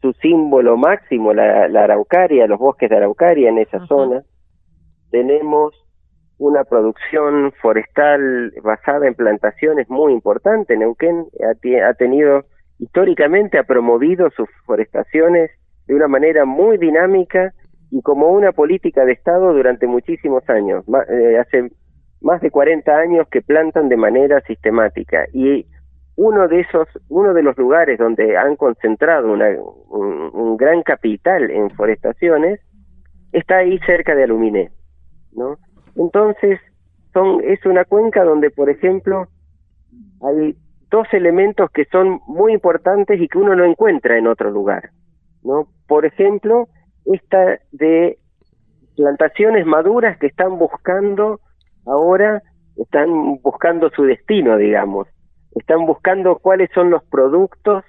[0.00, 3.86] su símbolo máximo, la, la araucaria, los bosques de araucaria en esa Ajá.
[3.86, 4.22] zona.
[5.10, 5.74] Tenemos
[6.38, 10.76] una producción forestal basada en plantaciones muy importante.
[10.76, 12.44] Neuquén ha, tenido
[12.78, 15.50] históricamente ha promovido sus forestaciones
[15.86, 17.52] de una manera muy dinámica
[17.90, 20.84] y como una política de Estado durante muchísimos años.
[21.10, 21.70] Eh, hace
[22.20, 25.66] más de 40 años que plantan de manera sistemática y
[26.18, 29.56] uno de esos, uno de los lugares donde han concentrado una-
[29.88, 32.58] un, gran capital en forestaciones
[33.30, 34.72] está ahí cerca de Aluminé,
[35.32, 35.56] ¿no?
[35.94, 36.58] Entonces
[37.12, 39.28] son es una cuenca donde, por ejemplo,
[40.22, 40.56] hay
[40.90, 44.90] dos elementos que son muy importantes y que uno no encuentra en otro lugar,
[45.44, 45.68] ¿no?
[45.86, 46.66] Por ejemplo,
[47.04, 48.18] esta de
[48.96, 51.38] plantaciones maduras que están buscando
[51.86, 52.42] ahora,
[52.76, 55.06] están buscando su destino, digamos,
[55.54, 57.84] están buscando cuáles son los productos,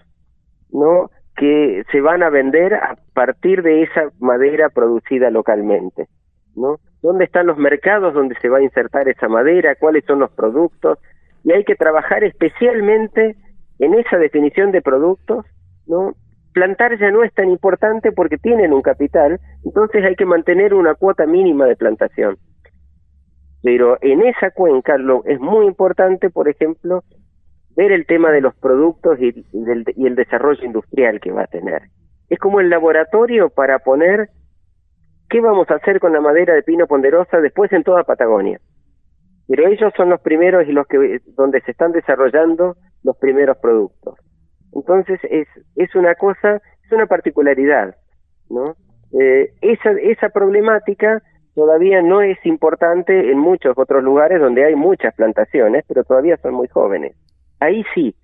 [0.71, 1.09] ¿no?
[1.39, 6.07] que se van a vender a partir de esa madera producida localmente,
[6.53, 6.79] ¿no?
[7.01, 9.75] ¿Dónde están los mercados donde se va a insertar esa madera?
[9.75, 10.99] ¿Cuáles son los productos?
[11.45, 13.37] Y hay que trabajar especialmente
[13.79, 15.45] en esa definición de productos,
[15.87, 16.13] ¿no?
[16.51, 20.95] Plantar ya no es tan importante porque tienen un capital, entonces hay que mantener una
[20.95, 22.37] cuota mínima de plantación.
[23.63, 27.01] Pero en esa cuenca lo, es muy importante, por ejemplo,
[27.79, 31.47] ver el tema de los productos y, del- y el desarrollo industrial que va a
[31.57, 31.81] tener.
[32.29, 34.29] Es como el laboratorio para poner
[35.29, 38.59] qué vamos a hacer con la madera de pino ponderosa después en toda Patagonia.
[39.47, 44.15] Pero ellos son los primeros y los que donde se están desarrollando los primeros productos.
[44.73, 47.95] Entonces es es una cosa, es una particularidad,
[48.49, 48.75] ¿no?
[49.19, 51.21] Eh, esa esa problemática
[51.55, 56.53] todavía no es importante en muchos otros lugares donde hay muchas plantaciones, pero todavía son
[56.53, 57.13] muy jóvenes.
[57.59, 58.15] Ahí sí,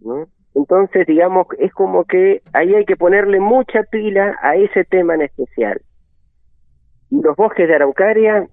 [0.00, 0.26] ¿no?
[0.54, 5.22] Entonces, digamos, es como que ahí hay que ponerle mucha pila a ese tema en
[5.22, 5.80] especial.
[7.10, 8.46] Y los bosques de Araucaria,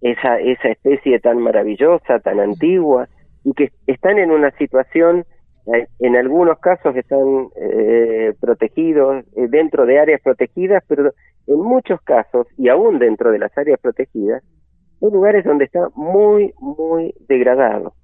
[0.00, 3.08] esa, esa especie tan maravillosa, tan antigua,
[3.44, 5.24] y que están en una situación,
[5.66, 11.12] eh, en algunos casos están eh, protegidos eh, dentro de áreas protegidas, pero
[11.46, 14.44] en muchos casos, y aún dentro de las áreas protegidas,
[15.02, 17.94] hay lugares donde está muy, muy degradado,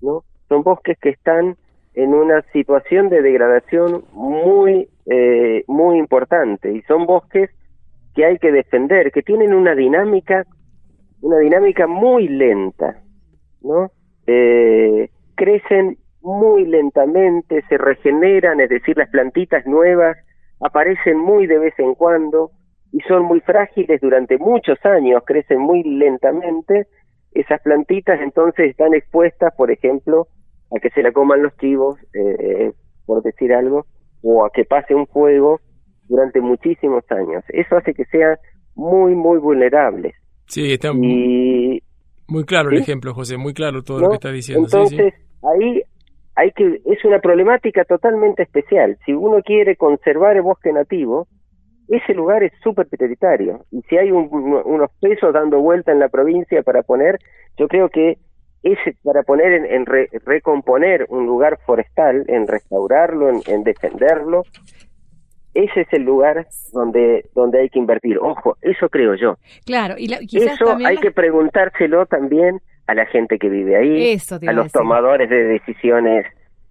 [0.00, 0.24] ¿no?
[0.52, 1.56] Son bosques que están
[1.94, 7.48] en una situación de degradación muy, eh, muy importante, y son bosques
[8.14, 10.44] que hay que defender, que tienen una dinámica,
[11.22, 13.00] una dinámica muy lenta,
[13.62, 13.92] ¿no?
[14.26, 20.18] Eh, crecen muy lentamente, se regeneran, es decir, las plantitas nuevas
[20.60, 22.50] aparecen muy de vez en cuando
[22.92, 26.88] y son muy frágiles durante muchos años, crecen muy lentamente.
[27.32, 30.28] Esas plantitas entonces están expuestas, por ejemplo,
[30.76, 32.72] a que se la coman los chivos, eh,
[33.06, 33.86] por decir algo,
[34.22, 35.60] o a que pase un fuego
[36.08, 37.44] durante muchísimos años.
[37.48, 38.36] Eso hace que sean
[38.74, 40.14] muy, muy vulnerables.
[40.46, 41.82] Sí, está Y
[42.28, 44.04] muy claro el ejemplo, José, muy claro todo ¿no?
[44.04, 44.68] lo que está diciendo.
[44.68, 44.96] sí, sí.
[44.96, 45.82] Entonces, ahí
[46.34, 48.96] hay que es una problemática totalmente especial.
[49.04, 51.26] Si uno quiere conservar el bosque nativo,
[51.88, 53.64] ese lugar es súper prioritario.
[53.70, 57.18] Y si hay un- un- unos pesos dando vuelta en la provincia para poner,
[57.58, 58.16] yo creo que
[58.62, 64.44] ese para poner en, en re- recomponer un lugar forestal, en restaurarlo, en, en defenderlo,
[65.54, 68.18] ese es el lugar donde donde hay que invertir.
[68.18, 69.36] Ojo, eso creo yo.
[69.66, 73.48] Claro, y la- quizás Eso también hay la- que preguntárselo también a la gente que
[73.48, 76.26] vive ahí, Eso a los tomadores de decisiones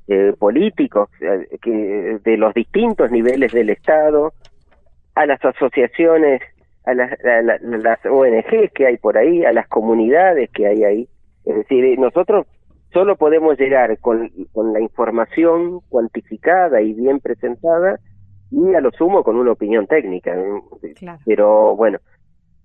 [0.08, 4.34] eh, políticos eh, que, de los distintos niveles del Estado,
[5.16, 6.42] a las asociaciones,
[6.86, 10.84] a las, a la- las ONG que hay por ahí, a las comunidades que hay
[10.84, 11.08] ahí.
[11.46, 12.46] Es decir, eh, nosotros
[12.94, 18.00] solo podemos llegar con, con la información cuantificada y bien presentada
[18.52, 20.36] y a lo sumo con una opinión técnica.
[20.96, 21.20] Claro.
[21.26, 22.00] Pero bueno,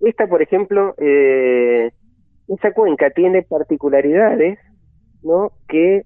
[0.00, 1.90] esta, por ejemplo, eh,
[2.48, 4.58] esa cuenca tiene particularidades,
[5.22, 5.52] ¿no?
[5.68, 6.02] Que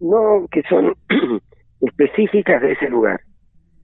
[0.00, 0.94] no que son
[1.80, 3.20] específicas de ese lugar,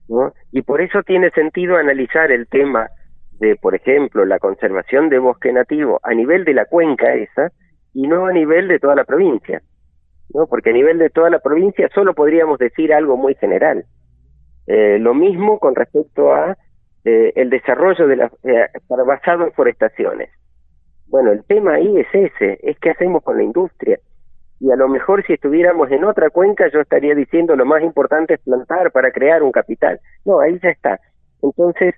[0.07, 0.33] ¿no?
[0.51, 2.89] Y por eso tiene sentido analizar el tema
[3.39, 7.51] de, por ejemplo, la conservación de bosque nativo a nivel de la cuenca esa
[7.93, 9.61] y no a nivel de toda la provincia,
[10.33, 10.47] ¿no?
[10.47, 13.85] Porque a nivel de toda la provincia solo podríamos decir algo muy general.
[14.67, 16.57] Eh, lo mismo con respecto a
[17.03, 18.67] eh, el desarrollo de la, eh,
[19.05, 20.29] basado en forestaciones.
[21.07, 23.99] Bueno, el tema ahí es ese, es qué hacemos con la industria.
[24.59, 28.35] Y a lo mejor si estuviéramos en otra cuenca yo estaría diciendo lo más importante
[28.35, 29.99] es plantar para crear un capital.
[30.23, 30.99] No, ahí ya está.
[31.41, 31.95] Entonces,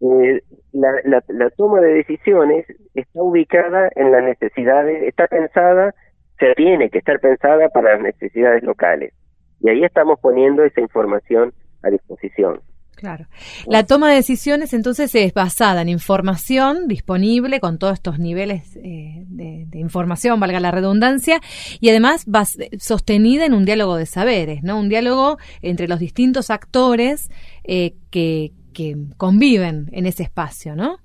[0.00, 0.42] eh,
[0.72, 5.94] la, la, la toma de decisiones está ubicada en las necesidades, está pensada,
[6.38, 9.12] se tiene que estar pensada para las necesidades locales.
[9.60, 12.60] Y ahí estamos poniendo esa información a disposición.
[12.96, 13.26] Claro.
[13.66, 19.22] La toma de decisiones entonces es basada en información disponible con todos estos niveles eh,
[19.26, 21.40] de, información, valga la redundancia,
[21.78, 24.80] y además bas- sostenida en un diálogo de saberes, ¿no?
[24.80, 27.30] Un diálogo entre los distintos actores
[27.64, 30.98] eh, que, que conviven en ese espacio, ¿no?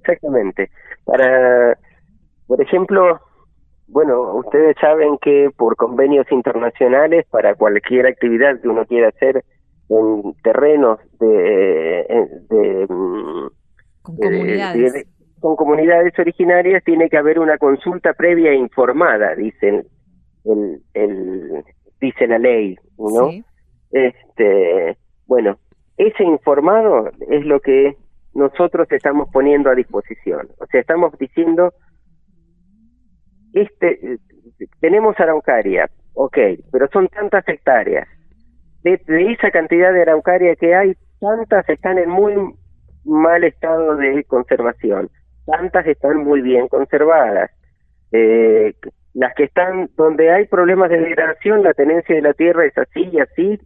[0.00, 0.70] Exactamente.
[1.04, 1.76] Para,
[2.46, 3.20] por ejemplo,
[3.88, 9.44] bueno, ustedes saben que por convenios internacionales, para cualquier actividad que uno quiera hacer
[9.88, 11.28] en terrenos de,
[12.50, 13.48] de, mm,
[14.02, 14.92] Con eh, comunidades.
[14.94, 15.06] de-
[15.38, 19.86] con comunidades originarias tiene que haber una consulta previa e informada, dicen
[20.46, 21.62] el, el
[22.00, 23.28] dice la ley, ¿no?
[23.30, 23.44] Sí.
[23.92, 25.58] Este, bueno,
[25.96, 27.96] ese informado es lo que
[28.34, 30.48] nosotros estamos poniendo a disposición.
[30.58, 31.72] O sea, estamos diciendo,
[33.54, 34.18] este,
[34.80, 36.38] tenemos araucaria, ok,
[36.70, 38.06] pero son tantas hectáreas.
[38.82, 42.34] De, de esa cantidad de araucaria que hay, tantas están en muy
[43.04, 45.10] mal estado de conservación,
[45.46, 47.50] tantas están muy bien conservadas.
[48.12, 48.74] Eh,
[49.14, 53.08] las que están donde hay problemas de degradación, la tenencia de la tierra es así
[53.10, 53.58] y así,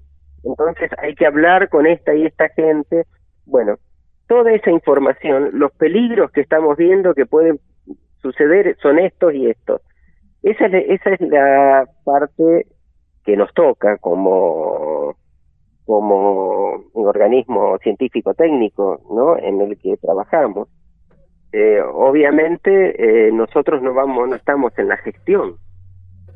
[0.45, 3.05] entonces hay que hablar con esta y esta gente.
[3.47, 3.77] Bueno,
[4.27, 7.59] toda esa información, los peligros que estamos viendo que pueden
[8.23, 9.83] suceder son estos y estos.
[10.43, 12.67] Esa es, esa es la parte
[13.25, 15.17] que nos toca como
[15.91, 19.37] como un organismo científico técnico, ¿no?
[19.37, 20.69] En el que trabajamos.
[21.51, 25.57] Eh, obviamente eh, nosotros no vamos, no estamos en la gestión,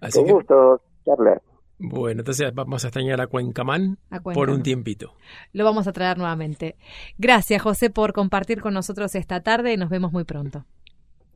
[0.01, 1.43] Así Con que, gusto, Carla.
[1.79, 5.15] bueno, entonces vamos a extrañar a Cuencamán A por un tiempito.
[5.53, 6.77] Lo vamos a traer nuevamente.
[7.19, 10.65] Gracias, José, por compartir con nosotros esta tarde y nos vemos muy pronto.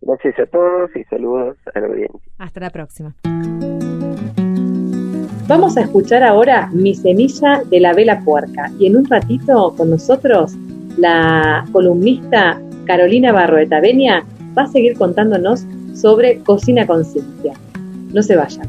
[0.00, 2.32] Gracias a todos y saludos a la audiencia.
[2.38, 3.14] Hasta la próxima.
[5.48, 9.90] Vamos a escuchar ahora Mi semilla de la vela puerca y en un ratito con
[9.90, 10.54] nosotros
[10.98, 14.24] la columnista Carolina Barroeta Benia
[14.56, 15.64] va a seguir contándonos
[15.94, 17.54] sobre cocina conciencia.
[18.12, 18.66] No se vayan.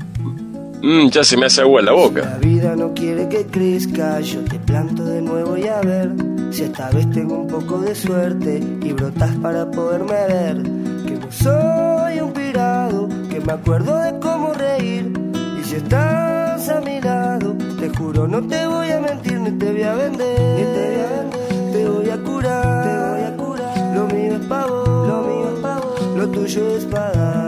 [0.81, 2.37] Mm, ya se me hace agua en la La boca.
[2.41, 6.11] vida no quiere que crezca, yo te planto de nuevo y a ver
[6.51, 10.57] si esta vez tengo un poco de suerte y brotas para poderme ver.
[11.05, 15.11] Que no soy un pirado, que me acuerdo de cómo reír.
[15.59, 19.71] Y si estás a mi lado, te juro no te voy a mentir ni te
[19.71, 20.39] voy a vender.
[20.57, 21.52] Ni te voy a vender,
[21.83, 23.95] te voy a curar, te voy a curar.
[23.95, 27.43] Lo mío es pavo, lo mío es pavo, lo tuyo es para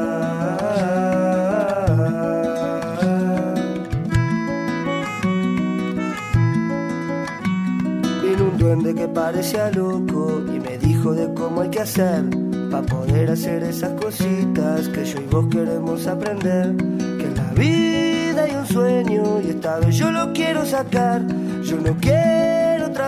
[8.21, 12.25] Vino un duende que parecía loco y me dijo de cómo hay que hacer
[12.69, 16.75] para poder hacer esas cositas que yo y vos queremos aprender.
[16.75, 21.21] Que la vida hay un sueño y esta vez yo lo quiero sacar.
[21.63, 22.54] Yo no quiero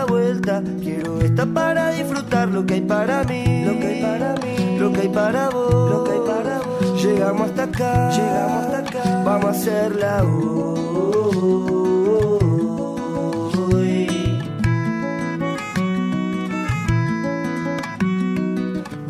[0.08, 4.78] vuelta, quiero esta para disfrutar lo que hay para mí, lo que hay para mí,
[4.78, 7.02] lo que hay para vos, lo que hay para vos.
[7.02, 11.68] Llegamos hasta acá, llegamos hasta acá, vamos a hacerla hoy.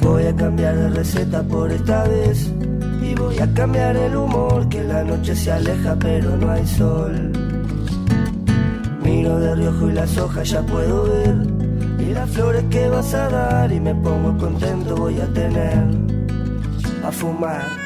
[0.03, 2.51] Voy a cambiar de receta por esta vez.
[3.01, 7.28] Y voy a cambiar el humor que la noche se aleja pero no hay sol.
[9.19, 11.35] Miro de riojo y las hojas ya puedo ver
[11.99, 15.83] y las flores que vas a dar y me pongo contento voy a tener
[17.03, 17.78] a fumar.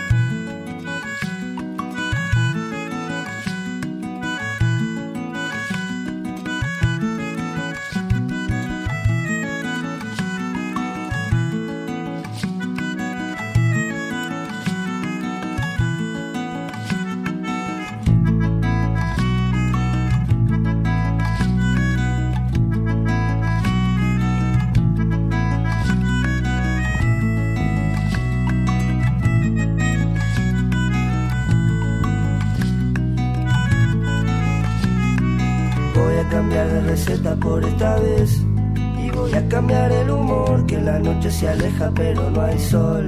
[41.43, 43.05] Se aleja pero no hay sol.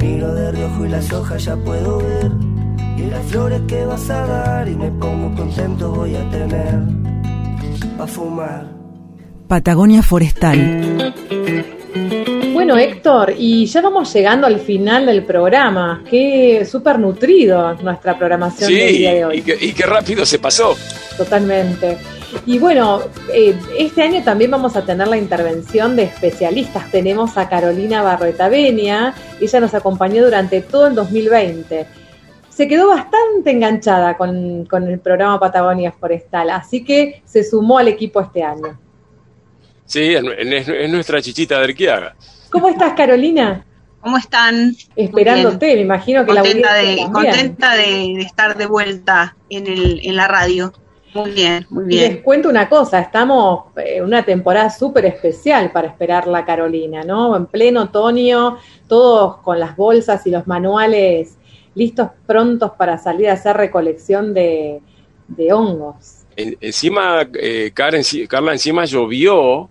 [0.00, 2.30] Miro de reojo y las hojas ya puedo ver.
[2.96, 6.78] Y las flores que vas a dar y me pongo contento voy a tener.
[7.98, 8.68] Pa' fumar.
[9.48, 11.12] Patagonia Forestal.
[12.54, 16.04] Bueno, Héctor, y ya vamos llegando al final del programa.
[16.08, 19.38] Qué súper nutrido nuestra programación del Sí, día de hoy.
[19.38, 20.76] y, que- y qué rápido se pasó.
[21.16, 21.98] Totalmente.
[22.44, 23.00] Y bueno,
[23.32, 26.90] eh, este año también vamos a tener la intervención de especialistas.
[26.90, 31.86] Tenemos a Carolina Barreta Benia, ella nos acompañó durante todo el 2020.
[32.48, 37.88] Se quedó bastante enganchada con, con el programa Patagonia Forestal, así que se sumó al
[37.88, 38.78] equipo este año.
[39.84, 42.16] Sí, es, es- es nuestra chichita de Arqueaga.
[42.50, 43.64] ¿Cómo estás, Carolina?
[44.00, 44.74] ¿Cómo están?
[44.94, 47.84] Esperándote, me imagino que Contenta, la de, contenta de,
[48.16, 50.72] de estar de vuelta en, el, en la radio.
[51.16, 52.22] Muy bien, muy Y les bien.
[52.22, 57.34] cuento una cosa, estamos en una temporada súper especial para esperar la Carolina, ¿no?
[57.36, 61.36] En pleno otoño, todos con las bolsas y los manuales
[61.74, 64.80] listos, prontos para salir a hacer recolección de,
[65.28, 66.24] de hongos.
[66.36, 69.68] En- encima, eh, enci- Carla, encima llovió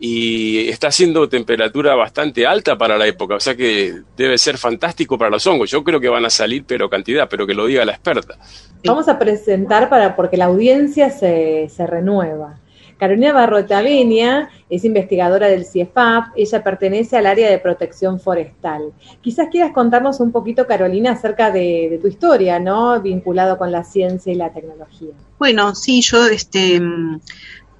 [0.00, 5.16] y está haciendo temperatura bastante alta para la época, o sea que debe ser fantástico
[5.16, 5.70] para los hongos.
[5.70, 8.36] Yo creo que van a salir, pero cantidad, pero que lo diga la experta.
[8.84, 12.60] Vamos a presentar para porque la audiencia se, se renueva.
[12.98, 18.92] Carolina Barrotavenia es investigadora del CIEFAP, ella pertenece al área de protección forestal.
[19.20, 23.00] Quizás quieras contarnos un poquito, Carolina, acerca de, de tu historia, ¿no?
[23.00, 25.12] Vinculado con la ciencia y la tecnología.
[25.38, 26.80] Bueno, sí, yo este,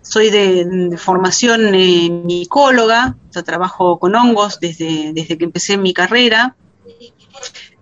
[0.02, 5.94] soy de, de formación eh, micóloga, yo trabajo con hongos desde, desde que empecé mi
[5.94, 6.56] carrera.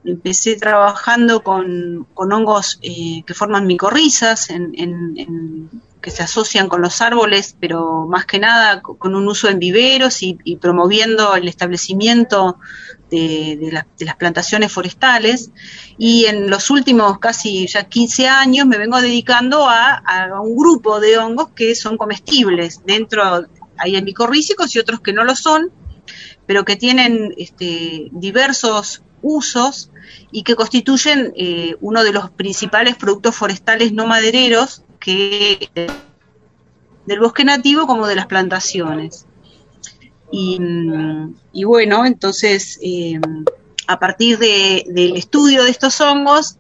[0.05, 6.82] Empecé trabajando con, con hongos eh, que forman micorrizas, en, en- que se asocian con
[6.82, 11.46] los árboles, pero más que nada co- con un uso en viveros y, promoviendo el
[11.46, 12.59] establecimiento
[13.09, 13.70] de, de
[14.07, 15.53] las- plantaciones forestales.
[15.98, 20.98] Y en los últimos casi ya 15 años me vengo dedicando a, a un grupo
[20.98, 22.80] de hongos que son comestibles.
[22.84, 23.46] Dentro
[23.78, 25.70] hay micorrícicos y otros que no lo son,
[26.46, 29.91] pero que tienen este, diversos usos
[30.31, 35.70] y que constituyen eh, uno de los principales productos forestales no madereros que
[37.07, 39.27] del bosque nativo como de las plantaciones.
[40.31, 43.20] Y, mm, bueno, entonces eh,
[43.89, 46.57] a partir de- del estudio de estos hongos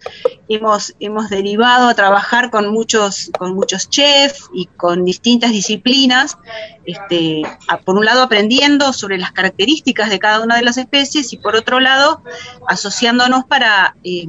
[0.48, 6.36] hemos, hemos derivado a trabajar con muchos, con muchos chefs y con distintas disciplinas,
[6.84, 7.42] este,
[7.84, 11.54] por un lado aprendiendo sobre las características de cada una de las especies y por
[11.56, 12.22] otro lado
[12.66, 14.26] asociándonos para, eh,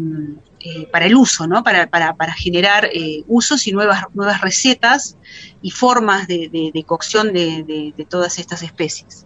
[0.59, 1.63] eh, para el uso, ¿no?
[1.63, 5.17] para, para, para generar eh, usos y nuevas, nuevas recetas
[5.61, 9.25] y formas de, de- de cocción de todas estas especies.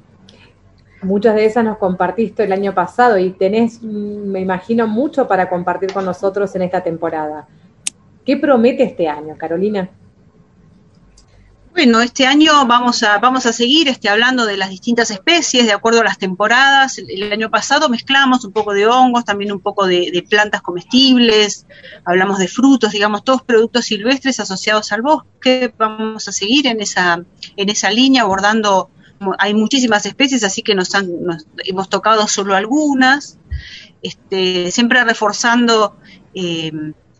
[1.04, 5.50] Muchas de esas nos compartiste el año pasado y tenés, mm, me imagino, mucho para
[5.50, 7.48] compartir con nosotros en esta temporada.
[8.26, 9.90] ¿Qué promete este año, Carolina?
[11.78, 15.74] Bueno, este año vamos a, vamos a seguir este, hablando de las distintas especies de
[15.74, 16.98] acuerdo a las temporadas.
[16.98, 21.68] El, año pasado mezclamos un poco de hongos, también un poco de, de plantas comestibles,
[22.04, 25.72] hablamos de frutos, digamos, todos productos silvestres asociados al bosque.
[25.78, 27.24] Vamos a seguir en esa,
[27.56, 28.90] en esa línea abordando,
[29.40, 31.10] hay muchísimas especies, así que nos, han,
[31.66, 33.38] hemos tocado solo algunas,
[34.02, 35.98] este, siempre reforzando
[36.34, 36.72] eh,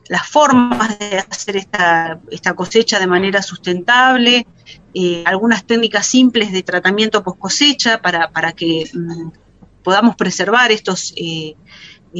[0.10, 4.48] las formas de hacer esta, esta cosecha de manera sustentable,
[4.94, 9.30] eh, algunas técnicas simples de tratamiento post cosecha para, para que mm,
[9.84, 11.56] podamos preservar estos eh,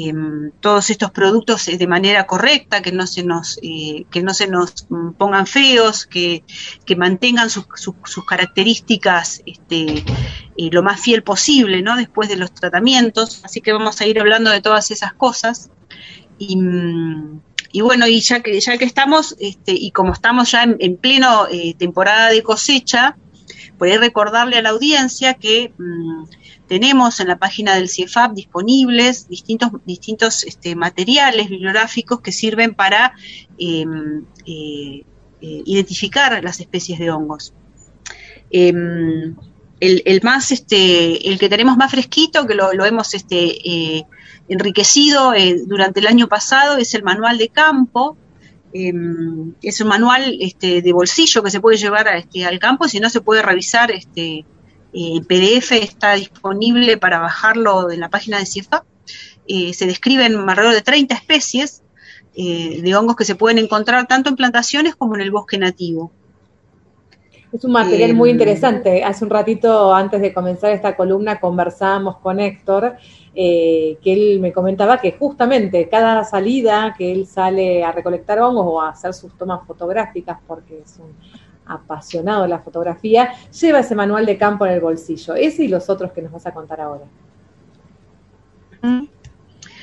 [0.06, 4.34] em, todos estos productos eh, de manera correcta, que no se nos, eh, que no
[4.34, 6.44] se nos mm, pongan feos, que,
[6.86, 10.04] que mantengan sus, sus- características este,
[10.58, 11.96] eh, lo más fiel posible, ¿no?
[11.98, 13.42] Después de los tratamientos.
[13.44, 15.70] Así que vamos a ir hablando de todas esas cosas.
[16.38, 17.42] Y, mm,
[17.82, 21.48] bueno, y ya que, ya que estamos, este, y como estamos ya en, en pleno
[21.78, 23.18] temporada de cosecha,
[23.78, 26.24] por recordarle a la audiencia que mm,
[26.68, 33.14] tenemos en la página del CIEFAP disponibles distintos, distintos este, materiales bibliográficos que sirven para
[33.58, 33.86] eh,
[34.46, 35.04] eh,
[35.42, 37.54] eh, identificar las especies de hongos.
[38.50, 39.36] Em,
[39.80, 44.06] el, más, este, el que tenemos más fresquito, que lo, hemos este, eh,
[44.50, 45.34] enriquecido
[45.68, 48.18] durante el año pasado, es el manual de campo.
[48.74, 52.88] Em, es un manual este, de bolsillo que se puede llevar a, este, al campo,
[52.88, 54.46] si no se puede revisar este,
[54.98, 58.84] en PDF, está disponible para bajarlo en la página de CIEFAP.
[59.48, 61.84] Eh, se describen alrededor de 30 especies
[62.36, 66.12] eh, de hongos que se pueden encontrar tanto en plantaciones como en el bosque nativo.
[67.52, 69.04] Es un material muy Eh, interesante.
[69.04, 72.96] Hace un ratito, antes de comenzar esta columna, conversábamos con Héctor,
[73.34, 78.66] eh, que él me comentaba que justamente cada salida que él sale a recolectar hongos
[78.68, 81.16] o a hacer sus tomas fotográficas, porque es un
[81.68, 85.36] apasionado de la fotografía, lleva ese manual de campo en el bolsillo.
[85.36, 87.06] Ese y los otros que nos vas a contar ahora.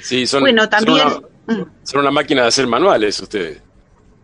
[0.02, 3.60] Sí, son, Bueno, también- son, una, son una máquina de hacer manuales ustedes.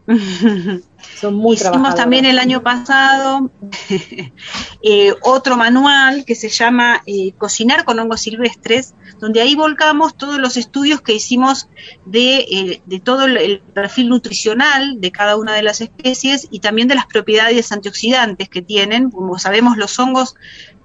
[1.21, 3.51] Son muy Hicimos también el año pasado
[4.83, 10.39] eh, otro manual que se llama eh, Cocinar con hongos silvestres, donde ahí volcamos todos
[10.39, 11.69] los estudios que hicimos
[12.05, 16.61] de, eh, de todo el, el perfil nutricional de cada una de las especies y
[16.61, 19.11] también de las propiedades antioxidantes que tienen.
[19.11, 20.37] Como sabemos, los hongos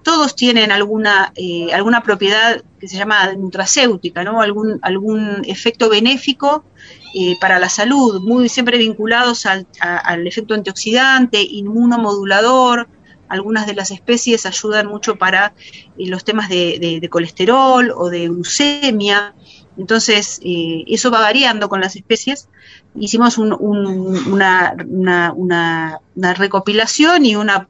[0.06, 4.40] todos tienen alguna, eh, alguna propiedad que se llama nutracéutica, ¿no?
[4.40, 6.64] algún, algún efecto benéfico
[7.40, 9.66] para la salud, muy siempre vinculados al,
[10.28, 12.90] efecto antioxidante, inmunomodulador.
[13.28, 15.54] Algunas de las especies ayudan mucho para
[15.98, 19.34] eh, los temas de, colesterol o de glucemia.
[19.78, 22.50] Entonces, eh, eso va variando con las especies.
[22.96, 24.76] Hicimos un- un- una,
[26.36, 27.68] recopilación y una,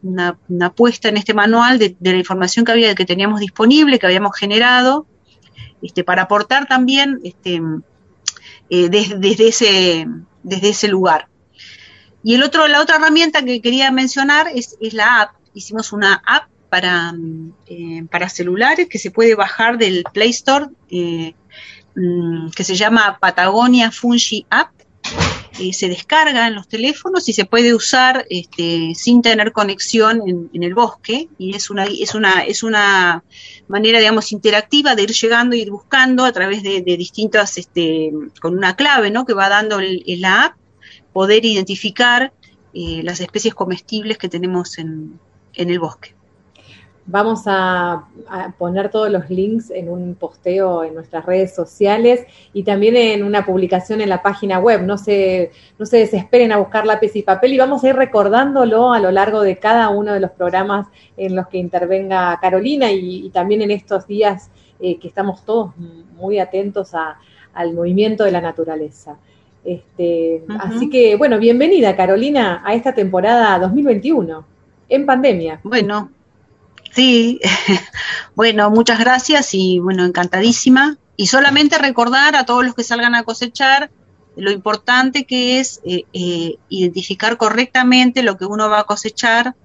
[0.76, 4.36] puesta en este manual de, de la información que había, que teníamos disponible, que habíamos
[4.36, 5.06] generado,
[5.82, 7.62] este, para aportar también este,
[8.70, 10.08] eh, des- desde, ese,
[10.44, 11.28] desde ese lugar.
[12.24, 15.36] Y el otro, la otra herramienta que quería mencionar es, es la app.
[15.54, 17.14] Hicimos una app para,
[17.68, 21.36] eh, para celulares que se puede bajar del Play Store, eh,
[21.96, 24.72] mm, que se llama Patagonia Fungi App.
[25.58, 30.64] Eh, se descarga en los teléfonos y se puede usar este, sin tener conexión en,
[30.64, 33.24] el bosque y es una, es una, es una
[33.70, 38.58] manera, digamos, interactiva de ir llegando y ir buscando a través de, distintas, este, con
[38.58, 39.26] una clave, ¿no?
[39.26, 40.58] Que va dando la app,
[41.14, 42.34] poder identificar
[42.74, 45.18] eh, las especies comestibles que tenemos en,
[45.54, 46.15] en el bosque.
[47.08, 52.64] Vamos a, a poner todos los links en un posteo en nuestras redes sociales y
[52.64, 54.82] también en una publicación en la página web.
[54.82, 58.92] No se, no se desesperen a buscar lápiz y papel y vamos a ir recordándolo
[58.92, 63.28] a lo largo de cada uno de los programas en los que intervenga Carolina y,
[63.28, 64.50] y también en estos días
[64.80, 65.74] eh, que estamos todos
[66.18, 67.20] muy atentos a-
[67.54, 69.16] al movimiento de la naturaleza.
[69.64, 70.44] Este.
[70.60, 74.44] Así que, bueno, bienvenida Carolina a esta temporada 2021
[74.90, 75.60] en pandemia.
[75.64, 76.10] Bueno,
[76.96, 77.40] sí,
[78.36, 80.98] bueno, muchas gracias y bueno, encantadísima.
[81.18, 83.92] Y solamente recordar a todos los que salgan a cosechar
[84.36, 89.56] lo importante que es eh, eh, identificar correctamente lo que uno va a cosechar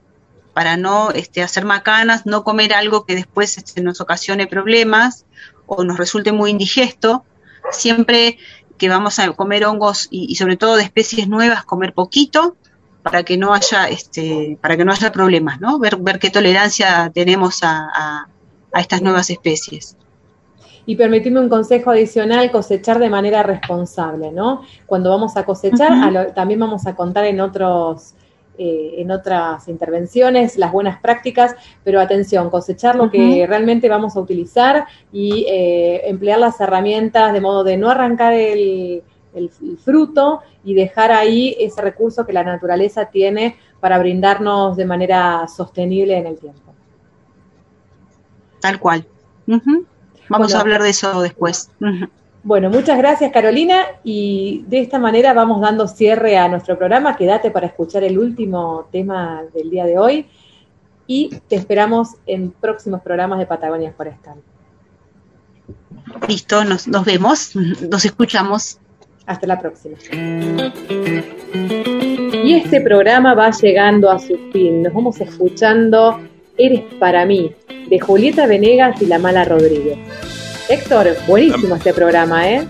[0.54, 5.24] para no este, hacer macanas, no comer algo que después este, nos ocasione problemas
[5.66, 7.24] o nos resulte muy indigesto.
[7.72, 8.38] Siempre
[8.78, 12.56] que vamos a comer hongos y, y sobre todo de especies nuevas, comer poquito
[13.02, 15.78] para que no haya este, para que no haya problemas, ¿no?
[15.78, 18.26] Ver, ver qué tolerancia tenemos a, a-
[18.72, 19.96] a estas nuevas especies.
[20.86, 24.62] Y permitirme un consejo adicional, cosechar de manera responsable, ¿no?
[24.86, 26.02] Cuando vamos a cosechar, Ujú.
[26.04, 28.14] a lo- también vamos a contar en otros
[28.62, 34.20] eh, en otras intervenciones las buenas prácticas, pero atención, cosechar lo que realmente vamos a
[34.20, 39.02] utilizar y eh, emplear las herramientas de modo de no arrancar el,
[39.34, 44.84] el- el fruto y dejar ahí ese recurso que la naturaleza tiene para brindarnos de
[44.84, 46.72] manera sostenible en el tiempo.
[48.60, 49.06] Tal cual.
[49.46, 49.64] Vamos
[50.28, 50.56] Bueno.
[50.56, 51.70] a hablar de eso después.
[52.42, 57.16] Bueno, muchas gracias Carolina y de esta manera vamos dando cierre a nuestro programa.
[57.16, 60.26] Quédate para escuchar el último tema del día de hoy
[61.06, 64.36] y te esperamos en próximos programas de Patagonia Forestal.
[66.28, 67.52] Listo, nos, nos vemos,
[67.90, 68.78] nos escuchamos.
[69.26, 69.96] Hasta la próxima.
[72.42, 74.82] Y este programa va llegando a su fin.
[74.82, 76.20] Nos vamos escuchando
[76.58, 77.52] Eres para mí,
[77.88, 79.98] de Julieta Venegas y La Mala Rodríguez.
[80.68, 82.66] Héctor, buenísimo este programa, ¿eh?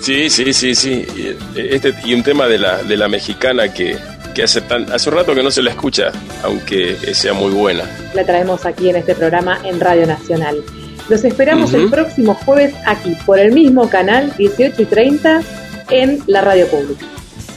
[0.00, 1.04] Sí, sí, sí, sí.
[1.16, 3.96] Y, eh, Este, y un tema de la, de la mexicana que,
[4.34, 6.12] que hace, tan, hace un rato que no se la escucha,
[6.42, 7.84] aunque sea muy buena.
[8.14, 10.62] La traemos aquí en este programa en Radio Nacional.
[11.08, 11.82] Los esperamos Ujú.
[11.82, 15.42] el próximo jueves aquí, por el mismo canal, 18 y 30,
[15.90, 17.04] en la radio pública.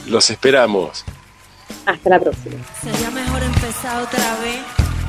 [0.06, 1.04] Los esperamos.
[1.86, 2.56] Hasta la próxima.
[2.82, 4.60] Sería mejor empezar otra vez,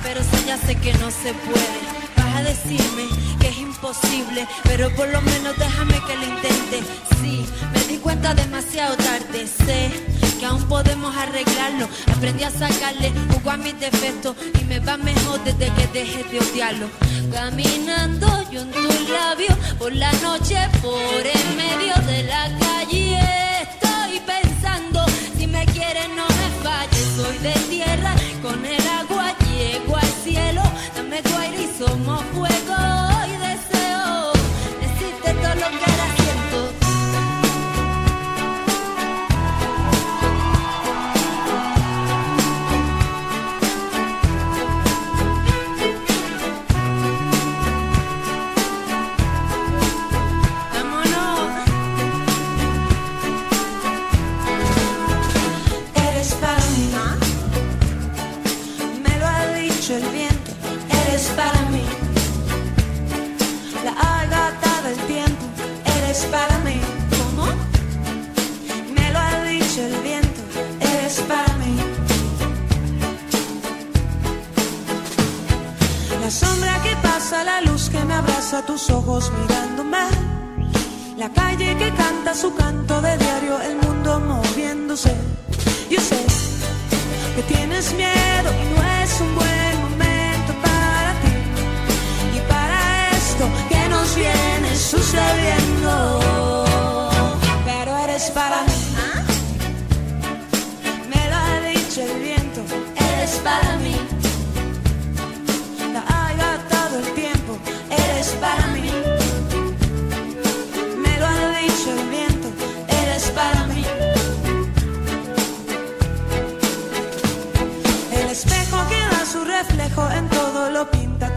[0.03, 1.79] pero si ya sé que no se puede.
[2.15, 3.03] Vas a decirme
[3.41, 6.79] que es imposible, pero por lo menos déjame que lo intente.
[7.21, 9.91] Sí, me di cuenta demasiado tarde, sé
[10.39, 11.87] que aún podemos arreglarlo.
[12.15, 16.39] Aprendí a sacarle jugo a mis defectos y me va mejor desde que dejé de
[16.39, 16.87] odiarlo.
[17.31, 23.19] Caminando yo en tus labios, por la noche, por en medio de la calle,
[23.63, 25.05] estoy pensando,
[25.37, 30.63] si me quieres no me falles, soy de tierra, con el agua llego al cielo,
[30.95, 32.77] dame tu aire y somos fuego
[33.27, 34.31] y deseo,
[34.81, 36.18] decirte todo lo que harás.
[77.32, 79.97] La luz que me abraza, tus ojos mirándome.
[81.17, 85.15] La calle que canta su canto de diario, el mundo moviéndose.
[85.91, 86.25] Yo sé
[87.36, 89.48] que tienes miedo y no es un buen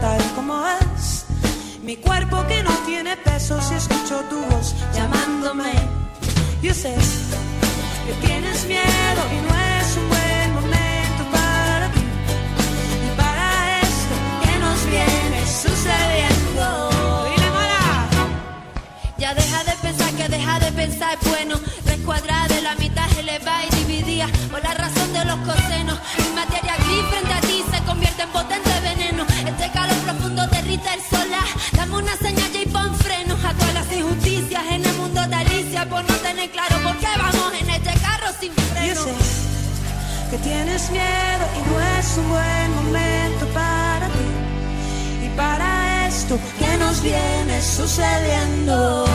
[0.03, 1.25] tal como es.
[1.81, 5.73] Mi cuerpo que no tiene peso si escucho tu voz llamándome.
[6.61, 6.93] Yo sé
[8.05, 12.03] que tienes miedo y no es un buen momento para ti.
[13.07, 13.47] Y para
[13.87, 16.65] esto que nos viene sucediendo.
[17.29, 17.83] Dile, mala.
[19.17, 21.55] Ya deja de pensar que deja de pensar es bueno.
[21.89, 21.95] De
[22.63, 25.99] la mitad elevada y dividida por la razón de los cosenos.
[26.17, 29.25] Mi materia gris frente a ti se convierte en potente veneno.
[29.45, 31.47] Este calor profundo derrita el solar.
[31.73, 35.89] Dame una señal y pon frenos a todas las injusticias en el mundo de Alicia
[35.89, 39.01] por no tener claro por qué vamos en este carro sin Yo freno.
[39.03, 39.13] sé
[40.31, 45.25] que tienes miedo y no es un buen momento para ti.
[45.25, 49.05] Y para esto que nos viene sucediendo.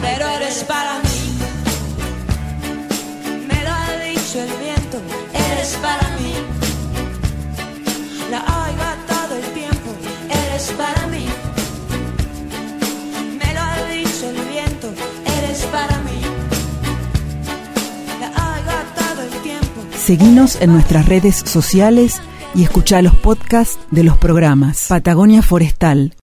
[0.00, 1.03] Pero eres para mí.
[4.34, 4.98] Dicho el viento,
[5.32, 6.34] eres para mí.
[8.30, 9.90] La ha gastado el tiempo,
[10.28, 11.26] eres para mí.
[13.38, 14.92] Me lo ha dicho el viento,
[15.38, 16.20] eres para mí.
[18.20, 19.82] La ha gastado el tiempo.
[19.96, 22.20] Seguinos en nuestras redes sociales
[22.56, 26.12] y escucha los podcasts de los programas Patagonia Forestal,